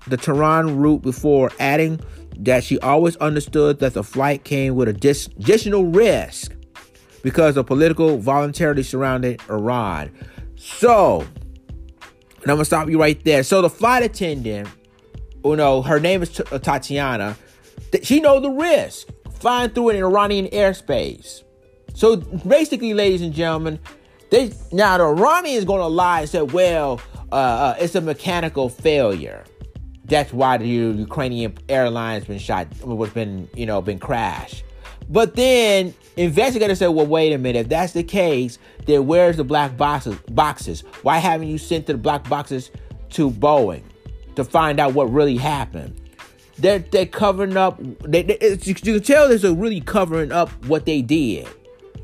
the 0.07 0.17
Tehran 0.17 0.77
route 0.77 1.03
before, 1.03 1.51
adding 1.59 2.01
that 2.39 2.63
she 2.63 2.79
always 2.81 3.17
understood 3.17 3.81
that 3.81 3.95
the 3.95 4.05
flight 4.05 4.45
came 4.45 4.77
with 4.77 4.89
a 4.89 4.93
additional 4.93 5.87
risk 5.87 6.55
because 7.23 7.57
of 7.57 7.67
political 7.67 8.19
volatility 8.19 8.83
surrounding 8.85 9.39
Iran. 9.49 10.11
So, 10.59 11.21
and 11.21 12.51
I'm 12.51 12.57
gonna 12.57 12.65
stop 12.65 12.89
you 12.89 13.01
right 13.01 13.23
there. 13.25 13.43
So 13.43 13.63
the 13.63 13.71
flight 13.71 14.03
attendant, 14.03 14.69
you 15.45 15.57
know, 15.57 15.83
her 15.83 16.01
name 16.01 16.23
is 16.23 16.41
uh, 16.41 16.59
Tatiana. 16.59 17.37
She 18.03 18.21
know 18.21 18.41
the 18.41 18.51
risk 18.51 19.09
flying 19.39 19.71
through 19.71 19.91
an 19.91 19.97
Iranian 19.97 20.47
airspace. 20.47 21.43
So 21.95 22.17
basically, 22.17 22.93
ladies 22.93 23.23
and 23.23 23.33
gentlemen, 23.33 23.79
they 24.31 24.53
now 24.73 24.99
the 24.99 25.05
Iranians 25.05 25.65
to 25.65 25.87
lie 25.87 26.21
and 26.21 26.29
say, 26.29 26.43
"Well, 26.43 27.01
uh, 27.33 27.35
uh, 27.35 27.77
it's 27.79 27.95
a 27.95 28.01
mechanical 28.01 28.69
failure." 28.69 29.45
That's 30.05 30.33
why 30.33 30.57
the 30.57 30.67
Ukrainian 30.67 31.57
airlines 31.69 32.25
been 32.25 32.39
shot, 32.39 32.67
was 32.83 33.11
been 33.11 33.49
you 33.55 33.67
know 33.67 33.81
been 33.81 33.99
crashed. 33.99 34.65
But 35.09 35.37
then 35.37 35.95
investigators 36.19 36.81
said, 36.81 36.89
well, 36.89 37.07
wait 37.07 37.33
a 37.33 37.39
minute. 37.39 37.61
If 37.61 37.69
that's 37.69 37.93
the 37.93 38.03
case, 38.03 38.59
then 38.87 39.07
where's 39.07 39.37
the 39.37 39.45
black 39.45 39.77
boxes? 39.77 40.17
Boxes? 40.31 40.81
Why 41.03 41.19
haven't 41.19 41.49
you 41.49 41.59
sent 41.59 41.87
the 41.87 41.97
black 41.97 42.29
boxes 42.29 42.71
to 43.11 43.31
Boeing 43.31 43.83
to 44.35 44.45
find 44.45 44.81
out 44.81 44.95
what 44.95 45.11
really 45.11 45.37
happened? 45.37 46.01
They're 46.59 46.81
they're 46.81 47.07
covering 47.07 47.57
up. 47.57 47.79
They, 48.01 48.23
they, 48.23 48.59
you 48.63 48.75
can 48.75 49.01
tell 49.01 49.29
they're 49.29 49.53
really 49.55 49.81
covering 49.81 50.33
up 50.33 50.51
what 50.67 50.87
they 50.87 51.03
did. 51.03 51.47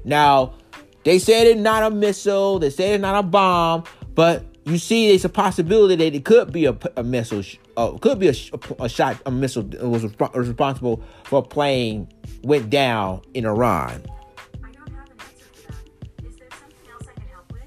Now, 0.05 0.55
they 1.03 1.19
said 1.19 1.49
it's 1.49 1.61
not 1.61 1.83
a 1.83 1.91
missile. 1.91 2.61
They 2.61 2.71
said 2.71 2.95
it's 2.95 3.03
not 3.03 3.19
a 3.19 3.27
bomb, 3.27 3.85
but 4.15 4.45
you 4.65 4.79
see, 4.79 5.09
there's 5.09 5.25
a 5.25 5.29
possibility 5.29 5.97
that 5.97 6.15
it 6.15 6.25
could 6.25 6.53
be 6.53 6.65
a, 6.65 6.77
a 6.97 7.03
missile, 7.03 7.43
uh, 7.77 7.93
could 7.99 8.19
be 8.19 8.29
a, 8.29 8.35
a, 8.79 8.89
shot, 8.89 9.21
a 9.27 9.31
missile 9.31 9.63
was, 9.63 10.05
was 10.05 10.49
responsible 10.49 11.03
for 11.25 11.41
a 11.41 11.43
plane 11.43 12.09
went 12.43 12.71
down 12.71 13.21
in 13.35 13.45
Iran. 13.45 14.03
I 14.63 14.71
don't 14.73 14.91
have 14.95 15.11
an 15.11 15.17
answer 15.21 15.45
to 15.53 15.69
that. 15.69 16.27
Is 16.27 16.37
there 16.37 16.49
something 16.51 16.91
else 16.91 17.03
I 17.03 17.13
can 17.13 17.29
help 17.29 17.53
with? 17.53 17.63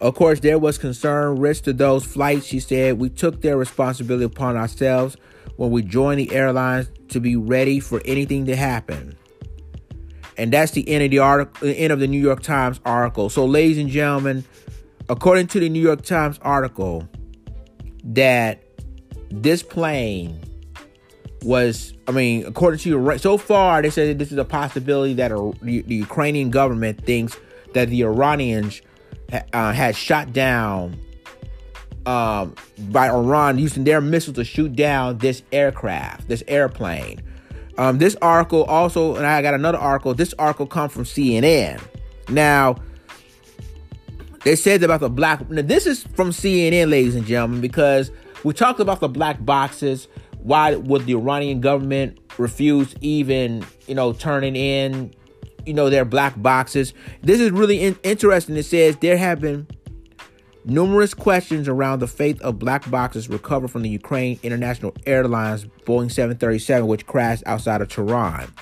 Of 0.00 0.14
course, 0.16 0.40
there 0.40 0.58
was 0.58 0.78
concern, 0.78 1.38
risk 1.38 1.64
to 1.64 1.72
those 1.72 2.04
flights. 2.04 2.46
She 2.46 2.58
said, 2.58 2.98
We 2.98 3.08
took 3.08 3.40
their 3.40 3.56
responsibility 3.56 4.24
upon 4.24 4.56
ourselves 4.56 5.16
when 5.56 5.70
we 5.70 5.82
joined 5.82 6.20
the 6.20 6.34
airlines 6.34 6.90
to 7.08 7.20
be 7.20 7.36
ready 7.36 7.78
for 7.78 8.02
anything 8.04 8.46
to 8.46 8.56
happen. 8.56 9.16
And 10.38 10.52
that's 10.52 10.72
the 10.72 10.88
end 10.88 11.04
of 11.04 11.10
the 11.10 11.18
article, 11.18 11.66
the 11.66 11.74
end 11.74 11.92
of 11.92 11.98
the 11.98 12.06
New 12.06 12.20
York 12.20 12.42
Times 12.42 12.80
article. 12.84 13.28
So, 13.28 13.44
ladies 13.44 13.76
and 13.76 13.90
gentlemen, 13.90 14.44
according 15.08 15.48
to 15.48 15.60
the 15.60 15.68
New 15.68 15.82
York 15.82 16.02
Times 16.02 16.38
article, 16.42 17.08
that 18.04 18.62
this 19.30 19.62
plane 19.64 20.40
was, 21.42 21.92
I 22.06 22.12
mean, 22.12 22.46
according 22.46 22.78
to 22.80 22.88
you, 22.88 23.18
so 23.18 23.36
far 23.36 23.82
they 23.82 23.90
said 23.90 24.18
this 24.18 24.32
is 24.32 24.38
a 24.38 24.44
possibility 24.44 25.14
that 25.14 25.32
a, 25.32 25.52
the, 25.60 25.82
the, 25.82 25.96
Ukrainian 25.96 26.50
government 26.50 27.04
thinks 27.04 27.36
that 27.74 27.88
the 27.88 28.02
Iranians 28.02 28.80
uh, 29.52 29.72
had 29.72 29.94
shot 29.94 30.32
down 30.32 30.98
um, 32.06 32.54
by 32.90 33.08
Iran 33.08 33.58
using 33.58 33.84
their 33.84 34.00
missiles 34.00 34.36
to 34.36 34.44
shoot 34.44 34.74
down 34.74 35.18
this 35.18 35.42
aircraft, 35.52 36.28
this 36.28 36.42
airplane. 36.48 37.22
Um, 37.78 37.98
this 37.98 38.16
article 38.20 38.64
also, 38.64 39.14
and 39.14 39.24
I 39.24 39.40
got 39.40 39.54
another 39.54 39.78
article. 39.78 40.12
This 40.12 40.34
article 40.36 40.66
comes 40.66 40.92
from 40.92 41.04
CNN. 41.04 41.80
Now, 42.28 42.76
they 44.42 44.56
said 44.56 44.82
about 44.82 44.98
the 44.98 45.08
black. 45.08 45.48
Now, 45.48 45.62
this 45.62 45.86
is 45.86 46.02
from 46.02 46.30
CNN, 46.30 46.90
ladies 46.90 47.14
and 47.14 47.24
gentlemen, 47.24 47.60
because 47.60 48.10
we 48.42 48.52
talked 48.52 48.80
about 48.80 48.98
the 48.98 49.08
black 49.08 49.44
boxes. 49.44 50.08
Why 50.40 50.74
would 50.74 51.06
the 51.06 51.14
Iranian 51.14 51.60
government 51.60 52.18
refuse 52.36 52.94
even, 53.00 53.64
you 53.86 53.94
know, 53.94 54.12
turning 54.12 54.56
in, 54.56 55.14
you 55.64 55.72
know, 55.72 55.88
their 55.88 56.04
black 56.04 56.40
boxes? 56.42 56.94
This 57.22 57.38
is 57.38 57.52
really 57.52 57.80
in- 57.80 57.98
interesting. 58.02 58.56
It 58.56 58.64
says 58.64 58.96
there 58.96 59.16
have 59.16 59.40
been 59.40 59.68
Numerous 60.70 61.14
questions 61.14 61.66
around 61.66 62.00
the 62.00 62.06
fate 62.06 62.38
of 62.42 62.58
black 62.58 62.90
boxes 62.90 63.30
recovered 63.30 63.70
from 63.70 63.80
the 63.80 63.88
Ukraine 63.88 64.38
International 64.42 64.94
Airlines 65.06 65.64
Boeing 65.86 66.12
737, 66.12 66.86
which 66.86 67.06
crashed 67.06 67.42
outside 67.46 67.80
of 67.80 67.88
Tehran. 67.88 68.52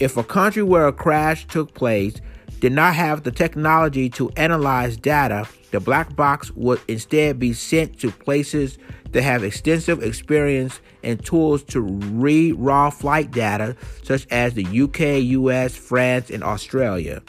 If 0.00 0.16
a 0.16 0.24
country 0.24 0.64
where 0.64 0.88
a 0.88 0.92
crash 0.92 1.46
took 1.46 1.72
place 1.72 2.20
did 2.58 2.72
not 2.72 2.96
have 2.96 3.22
the 3.22 3.30
technology 3.30 4.10
to 4.10 4.28
analyze 4.30 4.96
data, 4.96 5.46
the 5.70 5.78
black 5.78 6.16
box 6.16 6.50
would 6.56 6.80
instead 6.88 7.38
be 7.38 7.52
sent 7.52 8.00
to 8.00 8.10
places 8.10 8.76
that 9.12 9.22
have 9.22 9.44
extensive 9.44 10.02
experience 10.02 10.80
and 11.04 11.24
tools 11.24 11.62
to 11.62 11.80
read 11.80 12.56
raw 12.56 12.90
flight 12.90 13.30
data, 13.30 13.76
such 14.02 14.26
as 14.32 14.54
the 14.54 14.64
UK, 14.64 15.22
US, 15.22 15.76
France, 15.76 16.28
and 16.28 16.42
Australia. 16.42 17.22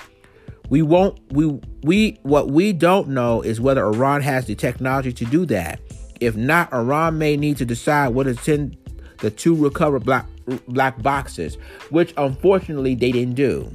We 0.69 0.81
won't 0.81 1.19
we 1.31 1.59
we 1.83 2.19
what 2.23 2.49
we 2.49 2.73
don't 2.73 3.09
know 3.09 3.41
is 3.41 3.61
whether 3.61 3.85
Iran 3.85 4.21
has 4.21 4.45
the 4.45 4.55
technology 4.55 5.13
to 5.13 5.25
do 5.25 5.45
that. 5.45 5.79
If 6.19 6.35
not, 6.35 6.73
Iran 6.73 7.17
may 7.17 7.37
need 7.37 7.57
to 7.57 7.65
decide 7.65 8.09
what 8.09 8.27
is 8.27 8.47
in 8.47 8.75
the 9.19 9.31
two 9.31 9.55
recovered 9.55 10.03
black 10.03 10.25
black 10.67 11.01
boxes, 11.01 11.55
which 11.89 12.13
unfortunately 12.17 12.95
they 12.95 13.11
didn't 13.11 13.35
do. 13.35 13.71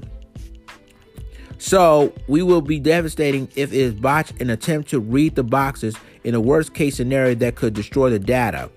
So 1.58 2.12
we 2.26 2.42
will 2.42 2.60
be 2.60 2.80
devastating 2.80 3.48
if 3.54 3.72
it 3.72 3.78
is 3.78 3.94
botched 3.94 4.40
an 4.40 4.50
attempt 4.50 4.90
to 4.90 4.98
read 4.98 5.36
the 5.36 5.44
boxes 5.44 5.96
in 6.24 6.34
a 6.34 6.40
worst 6.40 6.74
case 6.74 6.96
scenario 6.96 7.36
that 7.36 7.54
could 7.54 7.72
destroy 7.72 8.10
the 8.10 8.18
data. 8.18 8.68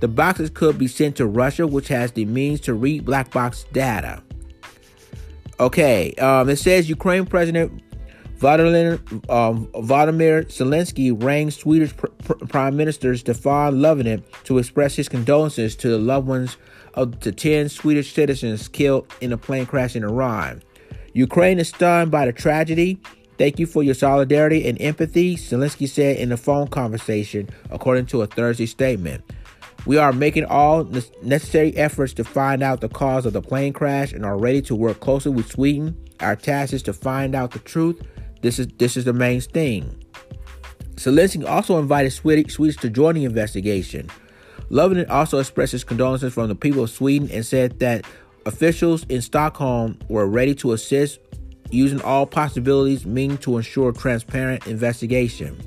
The 0.00 0.08
boxes 0.08 0.50
could 0.50 0.76
be 0.76 0.88
sent 0.88 1.14
to 1.16 1.26
Russia, 1.26 1.68
which 1.68 1.86
has 1.88 2.10
the 2.10 2.24
means 2.24 2.60
to 2.62 2.74
read 2.74 3.04
black 3.04 3.30
box 3.30 3.64
data. 3.72 4.24
Okay, 5.60 6.12
um, 6.14 6.48
it 6.48 6.56
says 6.56 6.88
Ukraine 6.88 7.26
President 7.26 7.82
Vladimir, 8.42 8.94
um, 9.28 9.68
Zelensky 9.68 11.22
rang 11.22 11.48
Swedish 11.52 11.96
pr- 11.96 12.08
pr- 12.24 12.44
Prime 12.46 12.76
Minister 12.76 13.16
Stefan 13.16 13.74
Löfven 13.74 14.24
to 14.42 14.58
express 14.58 14.96
his 14.96 15.08
condolences 15.08 15.76
to 15.76 15.88
the 15.88 15.98
loved 15.98 16.26
ones 16.26 16.56
of 16.94 17.20
the 17.20 17.30
10 17.30 17.68
Swedish 17.68 18.12
citizens 18.12 18.66
killed 18.66 19.06
in 19.20 19.32
a 19.32 19.38
plane 19.38 19.64
crash 19.64 19.94
in 19.94 20.02
Iran. 20.02 20.60
Ukraine 21.12 21.60
is 21.60 21.68
stunned 21.68 22.10
by 22.10 22.26
the 22.26 22.32
tragedy. 22.32 23.00
Thank 23.38 23.60
you 23.60 23.66
for 23.66 23.84
your 23.84 23.94
solidarity 23.94 24.66
and 24.66 24.80
empathy, 24.80 25.36
Zelensky 25.36 25.88
said 25.88 26.16
in 26.16 26.32
a 26.32 26.36
phone 26.36 26.66
conversation, 26.66 27.48
according 27.70 28.06
to 28.06 28.22
a 28.22 28.26
Thursday 28.26 28.66
statement. 28.66 29.22
We 29.84 29.96
are 29.96 30.12
making 30.12 30.44
all 30.44 30.84
necessary 31.22 31.76
efforts 31.76 32.12
to 32.14 32.24
find 32.24 32.62
out 32.62 32.80
the 32.80 32.88
cause 32.88 33.26
of 33.26 33.32
the 33.32 33.42
plane 33.42 33.72
crash 33.72 34.12
and 34.12 34.24
are 34.24 34.38
ready 34.38 34.62
to 34.62 34.74
work 34.74 35.00
closely 35.00 35.32
with 35.32 35.50
Sweden. 35.50 35.96
Our 36.20 36.36
task 36.36 36.72
is 36.72 36.82
to 36.84 36.92
find 36.92 37.34
out 37.34 37.50
the 37.50 37.58
truth. 37.58 38.00
This 38.42 38.58
is 38.58 38.68
this 38.78 38.96
is 38.96 39.04
the 39.04 39.12
main 39.12 39.40
thing. 39.40 39.98
Zelensky 40.94 41.48
also 41.48 41.78
invited 41.78 42.12
Swedish, 42.12 42.76
to 42.76 42.90
join 42.90 43.16
the 43.16 43.24
investigation. 43.24 44.08
Löfven 44.70 45.08
also 45.10 45.38
expressed 45.38 45.72
his 45.72 45.84
condolences 45.84 46.32
from 46.32 46.48
the 46.48 46.54
people 46.54 46.84
of 46.84 46.90
Sweden 46.90 47.28
and 47.32 47.44
said 47.44 47.78
that 47.80 48.06
officials 48.46 49.04
in 49.08 49.20
Stockholm 49.20 49.98
were 50.08 50.26
ready 50.26 50.54
to 50.56 50.72
assist 50.72 51.18
using 51.70 52.00
all 52.02 52.26
possibilities 52.26 53.04
meaning 53.04 53.38
to 53.38 53.56
ensure 53.56 53.92
transparent 53.92 54.66
investigation. 54.66 55.60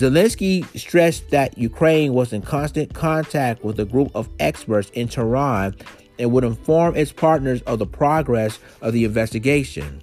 Zelensky 0.00 0.64
stressed 0.78 1.28
that 1.28 1.58
Ukraine 1.58 2.14
was 2.14 2.32
in 2.32 2.40
constant 2.40 2.94
contact 2.94 3.62
with 3.62 3.78
a 3.78 3.84
group 3.84 4.10
of 4.14 4.30
experts 4.38 4.88
in 4.94 5.08
Tehran 5.08 5.76
and 6.18 6.32
would 6.32 6.42
inform 6.42 6.96
its 6.96 7.12
partners 7.12 7.60
of 7.62 7.78
the 7.78 7.86
progress 7.86 8.58
of 8.80 8.94
the 8.94 9.04
investigation. 9.04 10.02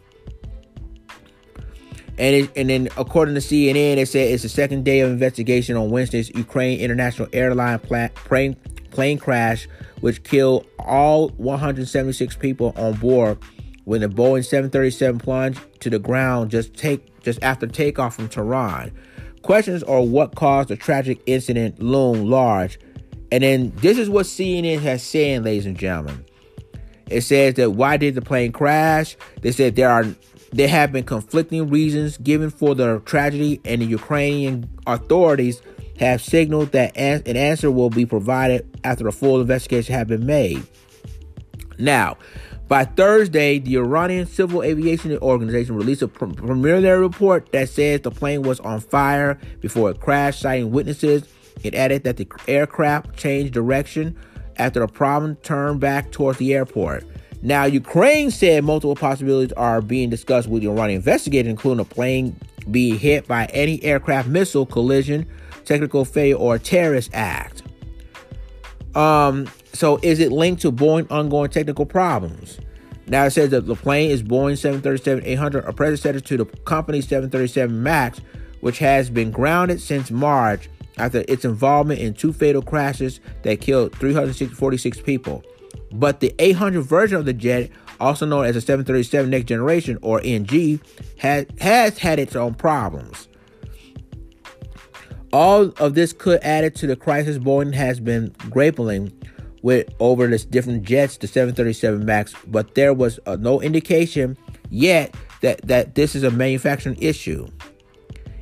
And 2.20 2.36
it, 2.36 2.52
and 2.56 2.70
then 2.70 2.90
according 2.96 3.34
to 3.36 3.42
CNN, 3.42 3.98
it 3.98 4.08
said 4.08 4.32
it's 4.32 4.44
the 4.44 4.50
second 4.50 4.86
day 4.86 5.00
of 5.00 5.10
investigation 5.10 5.76
on 5.76 5.90
Wednesday's 5.90 6.30
Ukraine 6.30 6.80
International 6.80 7.28
Airline 7.34 7.80
plane 7.80 8.56
plane 8.92 9.18
crash, 9.18 9.68
which 10.02 10.22
killed 10.22 10.68
all 10.78 11.30
176 11.30 12.36
people 12.36 12.72
on 12.78 12.94
board 12.98 13.40
when 13.86 14.02
the 14.02 14.08
Boeing 14.08 14.46
737 14.46 15.20
plunged 15.20 15.60
to 15.82 15.90
the 15.90 15.98
ground 15.98 16.52
just 16.52 16.76
take 16.76 17.24
just 17.24 17.42
after 17.42 17.66
takeoff 17.66 18.16
from 18.16 18.30
Tehran. 18.30 18.92
Questions 19.48 19.82
are 19.84 20.02
what 20.02 20.36
caused 20.36 20.68
the 20.68 20.76
tragic 20.76 21.22
incident 21.26 21.82
loom 21.82 22.30
large. 22.30 22.78
And 23.32 23.46
then 23.46 23.72
this 23.78 23.98
is 23.98 24.10
what 24.10 24.26
CNN 24.26 24.82
has 24.82 25.02
said, 25.02 25.46
ladies 25.46 25.66
and 25.66 25.80
gentlemen. 25.80 26.26
It 27.10 27.22
says 27.22 27.54
that 27.54 27.72
why 27.72 27.96
did 27.96 28.16
the 28.16 28.22
plane 28.22 28.52
crash? 28.52 29.16
They 29.40 29.54
said 29.54 29.78
there 29.78 29.90
are 29.90 30.04
there 30.52 30.68
have 30.68 30.92
been 30.92 31.06
conflicting 31.06 31.70
reasons 31.70 32.18
given 32.18 32.50
for 32.50 32.76
the 32.76 33.00
tragedy, 33.06 33.62
and 33.64 33.82
the 33.82 33.86
Ukrainian 33.86 34.70
authorities 34.86 35.62
have 35.98 36.22
signaled 36.22 36.74
that 36.74 36.98
an 36.98 37.38
answer 37.38 37.72
will 37.72 37.90
be 37.90 38.06
provided 38.06 38.68
after 38.84 39.08
a 39.08 39.14
full 39.14 39.40
investigation 39.40 39.96
has 39.96 40.08
been 40.08 40.26
made. 40.26 40.62
Now, 41.80 42.18
by 42.68 42.84
Thursday, 42.84 43.60
the 43.60 43.78
Iranian 43.78 44.26
Civil 44.26 44.62
Aviation 44.62 45.18
Organization 45.20 45.76
released 45.76 46.02
a 46.02 46.08
preliminary 46.08 47.00
report 47.00 47.52
that 47.54 47.70
says 47.70 48.02
the 48.02 48.12
plane 48.12 48.42
was 48.42 48.60
on 48.60 48.82
fire 48.82 49.40
before 49.62 49.92
it 49.92 50.02
crashed, 50.02 50.42
citing 50.42 50.72
witnesses. 50.72 51.24
It 51.64 51.76
added 51.76 52.04
that 52.04 52.18
the 52.18 52.28
aircraft 52.48 53.16
changed 53.18 53.54
direction 53.54 54.18
after 54.58 54.82
the 54.82 54.88
problem 54.88 55.38
turned 55.38 55.80
back 55.80 56.12
towards 56.12 56.40
the 56.40 56.54
airport. 56.54 57.06
Now, 57.42 57.66
Ukraine 57.66 58.32
said 58.32 58.64
multiple 58.64 58.96
possibilities 58.96 59.54
are 59.54 59.82
being 59.82 60.10
discussed 60.10 60.50
with 60.50 60.64
the 60.64 60.70
Iranian 60.70 60.98
investigators, 60.98 61.50
including 61.50 61.80
a 61.80 61.86
plane 61.86 62.36
being 62.70 62.98
hit 62.98 63.28
by 63.28 63.46
anti-aircraft 63.46 64.28
missile 64.28 64.66
collision, 64.66 65.26
technical 65.64 66.04
failure, 66.04 66.36
or 66.36 66.58
terrorist 66.60 67.12
act. 67.14 67.64
Um, 68.96 69.48
so 69.78 70.00
is 70.02 70.20
it 70.20 70.32
linked 70.32 70.62
to 70.64 70.72
Boeing 70.72 71.10
ongoing 71.12 71.50
technical 71.50 71.86
problems? 71.86 72.60
Now 73.08 73.26
it 73.26 73.32
says 73.32 73.52
that 73.52 73.68
the 73.68 73.76
plane 73.76 74.12
is 74.12 74.24
Boeing 74.24 74.54
737-800, 74.54 75.68
a 75.68 75.72
predecessor 75.72 76.20
to 76.20 76.38
the 76.38 76.46
company's 76.46 77.08
737 77.08 77.82
MAX, 77.82 78.20
which 78.60 78.80
has 78.80 79.10
been 79.10 79.32
grounded 79.32 79.80
since 79.80 80.12
March 80.12 80.70
after 80.98 81.24
its 81.28 81.46
involvement 81.46 82.00
in 82.00 82.14
two 82.14 82.34
fatal 82.34 82.62
crashes 82.62 83.20
that 83.44 83.62
killed 83.62 83.96
346 83.96 85.02
people. 85.02 85.44
But 85.92 86.20
the 86.20 86.34
800 86.40 86.82
version 86.82 87.18
of 87.18 87.26
the 87.26 87.34
jet, 87.34 87.70
also 88.00 88.26
known 88.26 88.46
as 88.46 88.56
the 88.56 88.62
737 88.62 89.30
Next 89.30 89.46
Generation 89.46 90.00
or 90.02 90.20
NG, 90.24 90.82
has, 91.20 91.46
has 91.60 91.98
had 92.00 92.20
its 92.20 92.36
own 92.36 92.56
problems. 92.56 93.28
All 95.32 95.72
of 95.78 95.94
this 95.94 96.14
could 96.14 96.42
add 96.42 96.76
to 96.76 96.88
the 96.88 96.96
crisis 96.96 97.38
Boeing 97.38 97.74
has 97.74 98.00
been 98.00 98.34
grappling 98.50 99.14
with 99.68 99.94
over 100.00 100.28
the 100.28 100.38
different 100.38 100.84
jets, 100.84 101.18
the 101.18 101.28
737 101.28 102.06
MAX, 102.06 102.34
but 102.48 102.74
there 102.74 102.94
was 102.94 103.20
uh, 103.26 103.36
no 103.36 103.60
indication 103.62 104.38
yet 104.70 105.14
that, 105.42 105.62
that 105.68 105.94
this 105.94 106.16
is 106.16 106.24
a 106.24 106.32
manufacturing 106.32 106.96
issue. 107.02 107.46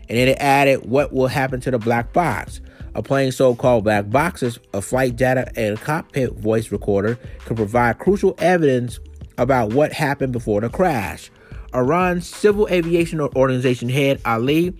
And 0.07 0.19
then 0.19 0.28
it 0.28 0.38
added 0.39 0.86
what 0.86 1.11
will 1.11 1.26
happen 1.26 1.59
to 1.61 1.71
the 1.71 1.80
black 1.80 2.13
box. 2.13 2.61
A 2.93 3.01
plane 3.01 3.32
so-called 3.32 3.86
black 3.86 4.07
boxes 4.11 4.59
of 4.71 4.86
flight 4.86 5.15
data 5.15 5.51
and 5.55 5.82
cockpit 5.82 6.34
voice 6.34 6.71
recorder 6.71 7.17
can 7.45 7.55
provide 7.55 7.97
crucial 7.97 8.36
evidence 8.38 8.99
about 9.39 9.73
what 9.73 9.93
happened 9.93 10.32
before 10.32 10.61
the 10.61 10.69
crash. 10.69 11.32
Iran's 11.73 12.28
Civil 12.28 12.67
Aviation 12.69 13.19
Organization 13.19 13.89
head 13.89 14.21
Ali 14.26 14.76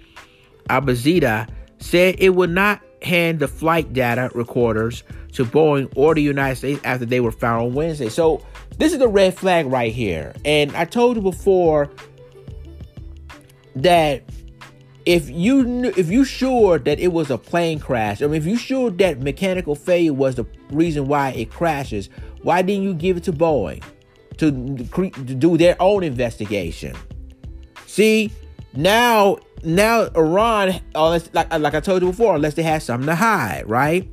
Abedzadeh 0.70 1.50
said 1.80 2.18
it 2.20 2.36
would 2.36 2.52
not 2.52 2.84
hand 3.02 3.40
the 3.40 3.48
flight 3.48 3.94
data 3.94 4.30
recorders 4.36 5.02
to 5.36 5.46
Boeing 5.46 5.92
or 5.96 6.16
the 6.16 6.22
United 6.22 6.56
States 6.56 6.82
after 6.84 7.06
they 7.06 7.20
were 7.20 7.32
found 7.32 7.68
on 7.68 7.74
Wednesday. 7.74 8.10
So 8.10 8.46
this 8.78 8.94
is 8.94 9.00
the 9.00 9.08
red 9.08 9.38
flag 9.38 9.68
right 9.68 9.94
here. 9.94 10.34
And 10.44 10.76
I 10.76 10.86
told 10.86 11.18
you 11.18 11.22
before 11.22 11.90
that 13.76 14.24
if 15.06 15.30
you 15.30 15.86
if 15.98 16.10
you 16.10 16.24
sure 16.24 16.80
that 16.80 17.00
it 17.00 17.10
was 17.10 17.30
a 17.30 17.38
plane 17.38 17.80
crash, 17.80 18.22
I 18.22 18.28
mean, 18.28 18.36
if 18.36 18.46
you 18.46 18.58
sure 18.58 18.90
that 18.92 19.22
mechanical 19.22 19.76
failure 19.76 20.14
was 20.14 20.36
the 20.36 20.46
reason 20.72 21.08
why 21.08 21.30
it 21.32 21.52
crashes, 21.52 22.10
why 22.42 22.62
didn't 22.62 22.84
you 22.84 22.94
give 22.94 23.18
it 23.18 23.24
to 23.26 23.34
Boeing 23.34 23.84
to, 24.38 24.52
to 24.52 25.36
do 25.36 25.58
their 25.58 25.76
own 25.80 26.04
investigation? 26.04 26.96
See, 27.86 28.32
now 28.74 29.38
now 29.64 30.08
Iran, 30.16 30.82
unless, 30.96 31.30
like, 31.34 31.52
like 31.58 31.74
I 31.76 31.80
told 31.80 32.02
you 32.02 32.10
before, 32.10 32.36
unless 32.36 32.54
they 32.54 32.64
had 32.64 32.82
something 32.82 33.08
to 33.08 33.16
hide, 33.16 33.68
right? 33.68 34.10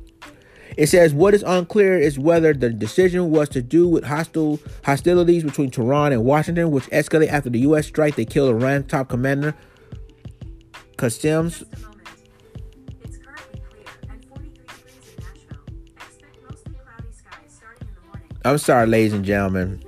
It 0.77 0.87
says 0.87 1.13
what 1.13 1.33
is 1.33 1.43
unclear 1.43 1.97
is 1.97 2.17
whether 2.17 2.53
the 2.53 2.69
decision 2.69 3.29
was 3.31 3.49
to 3.49 3.61
do 3.61 3.87
with 3.87 4.03
hostile 4.03 4.59
hostilities 4.83 5.43
between 5.43 5.69
Tehran 5.69 6.11
and 6.11 6.23
Washington, 6.23 6.71
which 6.71 6.85
escalated 6.89 7.29
after 7.29 7.49
the 7.49 7.59
U.S. 7.59 7.87
strike 7.87 8.15
that 8.15 8.29
killed 8.29 8.49
Iran 8.49 8.83
top 8.83 9.09
commander 9.09 9.55
Qassem. 10.97 11.63
I'm 18.45 18.57
sorry, 18.57 18.87
ladies 18.87 19.13
and 19.13 19.23
gentlemen. 19.23 19.81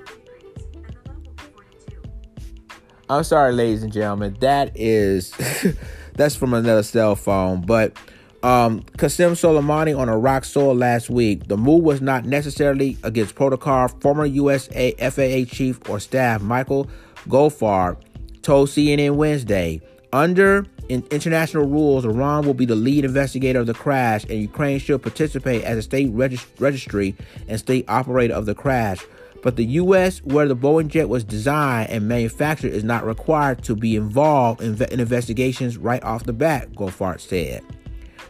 I'm 3.09 3.23
sorry, 3.23 3.51
ladies 3.53 3.83
and 3.83 3.91
gentlemen. 3.91 4.37
That 4.39 4.71
is 4.75 5.31
that's 6.13 6.35
from 6.35 6.53
another 6.53 6.83
cell 6.83 7.15
phone. 7.15 7.61
But 7.61 7.97
um 8.45 8.81
Qasem 8.99 9.31
Soleimani 9.31 9.97
on 9.97 10.07
Iraq 10.07 10.45
soil 10.45 10.75
last 10.75 11.09
week. 11.09 11.47
The 11.47 11.57
move 11.57 11.83
was 11.83 11.99
not 11.99 12.25
necessarily 12.25 12.95
against 13.03 13.33
protocol. 13.33 13.87
Former 13.87 14.25
USA 14.27 14.91
FAA 14.93 15.51
chief 15.51 15.79
or 15.89 15.99
staff 15.99 16.43
Michael 16.43 16.87
Goldfarb 17.27 17.97
told 18.43 18.69
CNN 18.69 19.15
Wednesday. 19.15 19.81
Under 20.13 20.63
in 20.89 21.03
international 21.09 21.65
rules, 21.65 22.05
Iran 22.05 22.45
will 22.45 22.53
be 22.53 22.65
the 22.65 22.75
lead 22.75 23.03
investigator 23.03 23.59
of 23.59 23.65
the 23.65 23.73
crash, 23.73 24.23
and 24.25 24.39
Ukraine 24.39 24.77
should 24.77 25.01
participate 25.01 25.63
as 25.63 25.79
a 25.79 25.81
state 25.81 26.13
regist- 26.13 26.47
registry 26.59 27.15
and 27.47 27.59
state 27.59 27.85
operator 27.87 28.35
of 28.35 28.45
the 28.45 28.53
crash. 28.53 28.99
But 29.41 29.55
the 29.55 29.65
U.S., 29.65 30.19
where 30.23 30.47
the 30.47 30.55
Boeing 30.55 30.87
jet 30.87 31.09
was 31.09 31.23
designed 31.23 31.89
and 31.89 32.07
manufactured, 32.07 32.71
is 32.71 32.83
not 32.83 33.05
required 33.05 33.63
to 33.63 33.75
be 33.75 33.95
involved 33.95 34.61
in, 34.61 34.81
in 34.83 34.99
investigations 34.99 35.77
right 35.77 36.03
off 36.03 36.23
the 36.23 36.33
bat, 36.33 36.71
Goldfarb 36.73 37.19
said. 37.19 37.63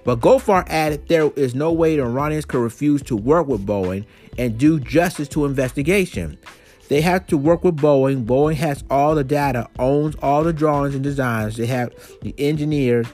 But 0.06 0.20
Goldfarb 0.20 0.68
added 0.70 1.08
there 1.08 1.32
is 1.36 1.56
no 1.56 1.72
way 1.72 1.96
the 1.96 2.04
Iranians 2.04 2.46
could 2.46 2.60
refuse 2.60 3.02
to 3.04 3.18
work 3.18 3.48
with 3.48 3.66
Boeing 3.66 4.06
and 4.38 4.58
do 4.58 4.80
justice 4.80 5.28
to 5.30 5.46
investigation. 5.46 6.38
They 6.88 7.02
have 7.02 7.26
to 7.28 7.38
work 7.38 7.64
with 7.64 7.78
Boeing. 7.78 8.26
Boeing 8.26 8.56
has 8.56 8.84
all 8.92 9.16
the 9.16 9.24
data, 9.24 9.68
owns 9.80 10.16
all 10.22 10.44
the 10.44 10.54
drawings 10.54 10.94
and 10.94 11.04
designs. 11.04 11.58
They 11.58 11.66
have 11.66 11.92
the 12.22 12.36
engineers. 12.38 13.08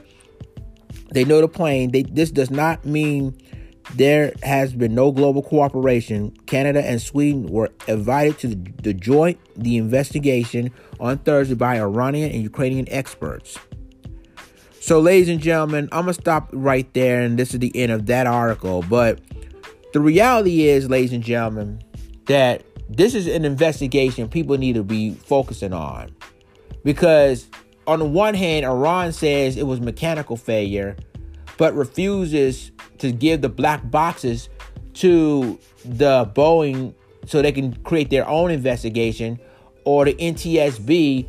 They 1.10 1.24
know 1.24 1.40
the 1.40 1.48
plane. 1.48 1.92
They, 1.92 2.02
this 2.02 2.30
does 2.30 2.50
not 2.50 2.84
mean 2.84 3.38
there 3.94 4.34
has 4.42 4.74
been 4.74 4.94
no 4.94 5.12
global 5.12 5.42
cooperation. 5.42 6.32
Canada 6.46 6.84
and 6.84 7.00
Sweden 7.00 7.46
were 7.46 7.70
invited 7.88 8.38
to 8.40 8.48
the, 8.48 8.72
the 8.82 8.94
joint 8.94 9.38
the 9.56 9.78
investigation 9.78 10.70
on 11.00 11.18
Thursday 11.18 11.54
by 11.54 11.80
Iranian 11.80 12.30
and 12.30 12.42
Ukrainian 12.42 12.86
experts. 12.90 13.58
So, 14.82 14.98
ladies 14.98 15.28
and 15.28 15.40
gentlemen, 15.40 15.88
I'm 15.92 16.06
gonna 16.06 16.14
stop 16.14 16.48
right 16.52 16.92
there, 16.92 17.20
and 17.20 17.38
this 17.38 17.54
is 17.54 17.60
the 17.60 17.70
end 17.76 17.92
of 17.92 18.06
that 18.06 18.26
article. 18.26 18.82
But 18.90 19.20
the 19.92 20.00
reality 20.00 20.66
is, 20.66 20.90
ladies 20.90 21.12
and 21.12 21.22
gentlemen, 21.22 21.80
that 22.26 22.64
this 22.88 23.14
is 23.14 23.28
an 23.28 23.44
investigation 23.44 24.28
people 24.28 24.58
need 24.58 24.72
to 24.72 24.82
be 24.82 25.14
focusing 25.14 25.72
on 25.72 26.12
because 26.82 27.48
on 27.86 28.00
the 28.00 28.04
one 28.04 28.34
hand, 28.34 28.66
Iran 28.66 29.12
says 29.12 29.56
it 29.56 29.68
was 29.68 29.80
mechanical 29.80 30.36
failure, 30.36 30.96
but 31.58 31.76
refuses 31.76 32.72
to 32.98 33.12
give 33.12 33.40
the 33.40 33.48
black 33.48 33.88
boxes 33.88 34.48
to 34.94 35.60
the 35.84 36.26
Boeing 36.34 36.92
so 37.26 37.40
they 37.40 37.52
can 37.52 37.72
create 37.84 38.10
their 38.10 38.26
own 38.26 38.50
investigation 38.50 39.38
or 39.84 40.06
the 40.06 40.14
NTSB. 40.14 41.28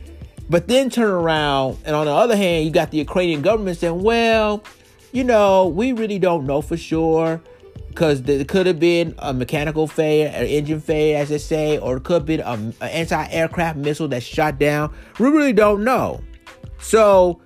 But 0.50 0.68
then 0.68 0.90
turn 0.90 1.10
around, 1.10 1.78
and 1.86 1.96
on 1.96 2.06
the 2.06 2.12
other 2.12 2.36
hand, 2.36 2.66
you 2.66 2.72
got 2.72 2.92
the 2.92 2.98
Ukrainian 2.98 3.42
government 3.42 3.78
saying, 3.78 4.02
well, 4.02 4.64
you 5.12 5.24
know, 5.24 5.68
we 5.68 5.94
really 5.94 6.20
don't 6.20 6.46
know 6.46 6.62
for 6.62 6.78
sure 6.78 7.42
because 7.90 8.22
it 8.22 8.48
could 8.48 8.66
have 8.66 8.80
been 8.80 9.16
a 9.20 9.34
mechanical 9.34 9.88
failure, 9.88 10.28
an 10.28 10.48
engine 10.48 10.82
failure, 10.82 11.18
as 11.18 11.30
they 11.30 11.38
say, 11.38 11.78
or 11.78 11.98
it 11.98 12.04
could 12.04 12.14
have 12.14 12.26
been 12.26 12.42
an 12.42 12.74
anti-aircraft 12.82 13.78
missile 13.78 14.08
that 14.08 14.24
shot 14.24 14.60
down. 14.60 14.94
We 15.20 15.30
really 15.30 15.54
don't 15.54 15.84
know. 15.84 16.22
So 16.80 17.40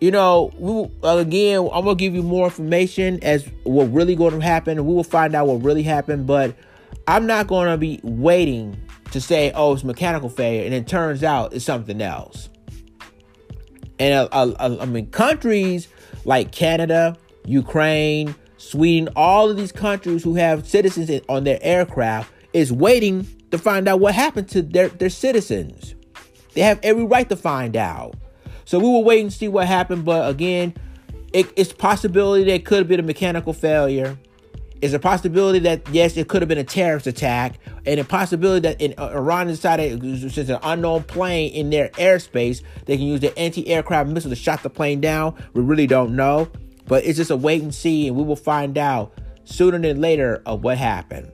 you 0.00 0.10
know, 0.10 0.50
we 0.58 0.90
uh, 1.06 1.18
again, 1.18 1.68
I'm 1.72 1.84
gonna 1.84 1.94
give 1.94 2.14
you 2.14 2.22
more 2.22 2.46
information 2.46 3.22
as 3.22 3.46
what 3.64 3.92
really 3.92 4.16
going 4.16 4.32
to 4.32 4.40
happen. 4.40 4.84
We 4.86 4.94
will 4.94 5.04
find 5.04 5.34
out 5.34 5.46
what 5.46 5.62
really 5.62 5.82
happened, 5.82 6.26
but 6.26 6.54
I'm 7.06 7.26
not 7.26 7.46
gonna 7.46 7.76
be 7.76 8.00
waiting 8.02 8.80
to 9.12 9.20
say, 9.20 9.52
"Oh, 9.54 9.74
it's 9.74 9.84
mechanical 9.84 10.28
failure," 10.28 10.64
and 10.64 10.74
it 10.74 10.86
turns 10.86 11.22
out 11.22 11.52
it's 11.52 11.64
something 11.64 12.00
else. 12.00 12.48
And 13.98 14.14
uh, 14.14 14.28
uh, 14.32 14.54
uh, 14.58 14.76
I 14.80 14.86
mean, 14.86 15.10
countries 15.10 15.88
like 16.24 16.52
Canada, 16.52 17.16
Ukraine, 17.44 18.34
Sweden, 18.56 19.08
all 19.14 19.50
of 19.50 19.56
these 19.56 19.72
countries 19.72 20.24
who 20.24 20.34
have 20.34 20.66
citizens 20.66 21.10
on 21.28 21.44
their 21.44 21.58
aircraft 21.60 22.32
is 22.52 22.72
waiting 22.72 23.26
to 23.50 23.58
find 23.58 23.88
out 23.88 24.00
what 24.00 24.14
happened 24.14 24.48
to 24.50 24.62
their, 24.62 24.88
their 24.88 25.10
citizens. 25.10 25.94
They 26.54 26.62
have 26.62 26.80
every 26.82 27.04
right 27.04 27.28
to 27.28 27.36
find 27.36 27.76
out. 27.76 28.14
So 28.64 28.78
we 28.78 28.84
will 28.84 29.04
wait 29.04 29.20
and 29.20 29.32
see 29.32 29.48
what 29.48 29.66
happened. 29.66 30.04
But 30.04 30.30
again, 30.30 30.74
it, 31.32 31.52
it's 31.56 31.72
possibility 31.72 32.50
it 32.50 32.64
could 32.64 32.78
have 32.78 32.88
been 32.88 33.00
a 33.00 33.04
mechanical 33.04 33.52
failure. 33.52 34.18
It's 34.82 34.94
a 34.94 34.98
possibility 34.98 35.58
that 35.60 35.86
yes, 35.90 36.16
it 36.16 36.28
could 36.28 36.40
have 36.40 36.48
been 36.48 36.58
a 36.58 36.64
terrorist 36.64 37.06
attack, 37.06 37.58
and 37.84 38.00
a 38.00 38.04
possibility 38.04 38.60
that 38.60 38.80
in, 38.80 38.94
uh, 38.96 39.08
Iran 39.08 39.46
decided 39.46 40.00
since 40.32 40.48
an 40.48 40.58
unknown 40.62 41.02
plane 41.02 41.52
in 41.52 41.68
their 41.70 41.90
airspace, 41.90 42.62
they 42.86 42.96
can 42.96 43.06
use 43.06 43.20
the 43.20 43.36
anti-aircraft 43.38 44.08
missile 44.08 44.30
to 44.30 44.36
shot 44.36 44.62
the 44.62 44.70
plane 44.70 45.00
down. 45.00 45.34
We 45.52 45.62
really 45.62 45.86
don't 45.86 46.16
know, 46.16 46.48
but 46.86 47.04
it's 47.04 47.18
just 47.18 47.30
a 47.30 47.36
wait 47.36 47.62
and 47.62 47.74
see, 47.74 48.08
and 48.08 48.16
we 48.16 48.22
will 48.22 48.36
find 48.36 48.78
out 48.78 49.12
sooner 49.44 49.78
than 49.78 50.00
later 50.00 50.42
of 50.46 50.64
what 50.64 50.78
happened. 50.78 51.30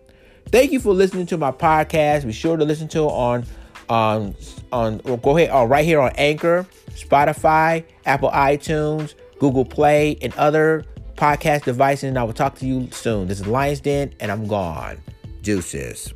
Thank 0.48 0.72
you 0.72 0.80
for 0.80 0.92
listening 0.92 1.26
to 1.26 1.36
my 1.36 1.52
podcast. 1.52 2.24
Be 2.24 2.32
sure 2.32 2.56
to 2.56 2.64
listen 2.64 2.88
to 2.88 3.04
it 3.04 3.12
on 3.12 3.46
on 3.88 4.34
on 4.72 4.98
go 4.98 5.36
ahead 5.36 5.50
uh, 5.50 5.64
right 5.66 5.84
here 5.84 6.00
on 6.00 6.12
Anchor, 6.16 6.66
Spotify, 6.90 7.84
Apple 8.04 8.30
iTunes, 8.30 9.14
Google 9.38 9.64
Play, 9.64 10.16
and 10.22 10.34
other 10.34 10.84
podcast 11.16 11.64
devices. 11.64 12.04
And 12.04 12.18
I 12.18 12.22
will 12.22 12.32
talk 12.32 12.56
to 12.58 12.66
you 12.66 12.88
soon. 12.92 13.28
This 13.28 13.40
is 13.40 13.46
Lions 13.46 13.80
Den, 13.80 14.14
and 14.20 14.30
I'm 14.30 14.46
gone. 14.46 14.98
Deuces. 15.42 16.12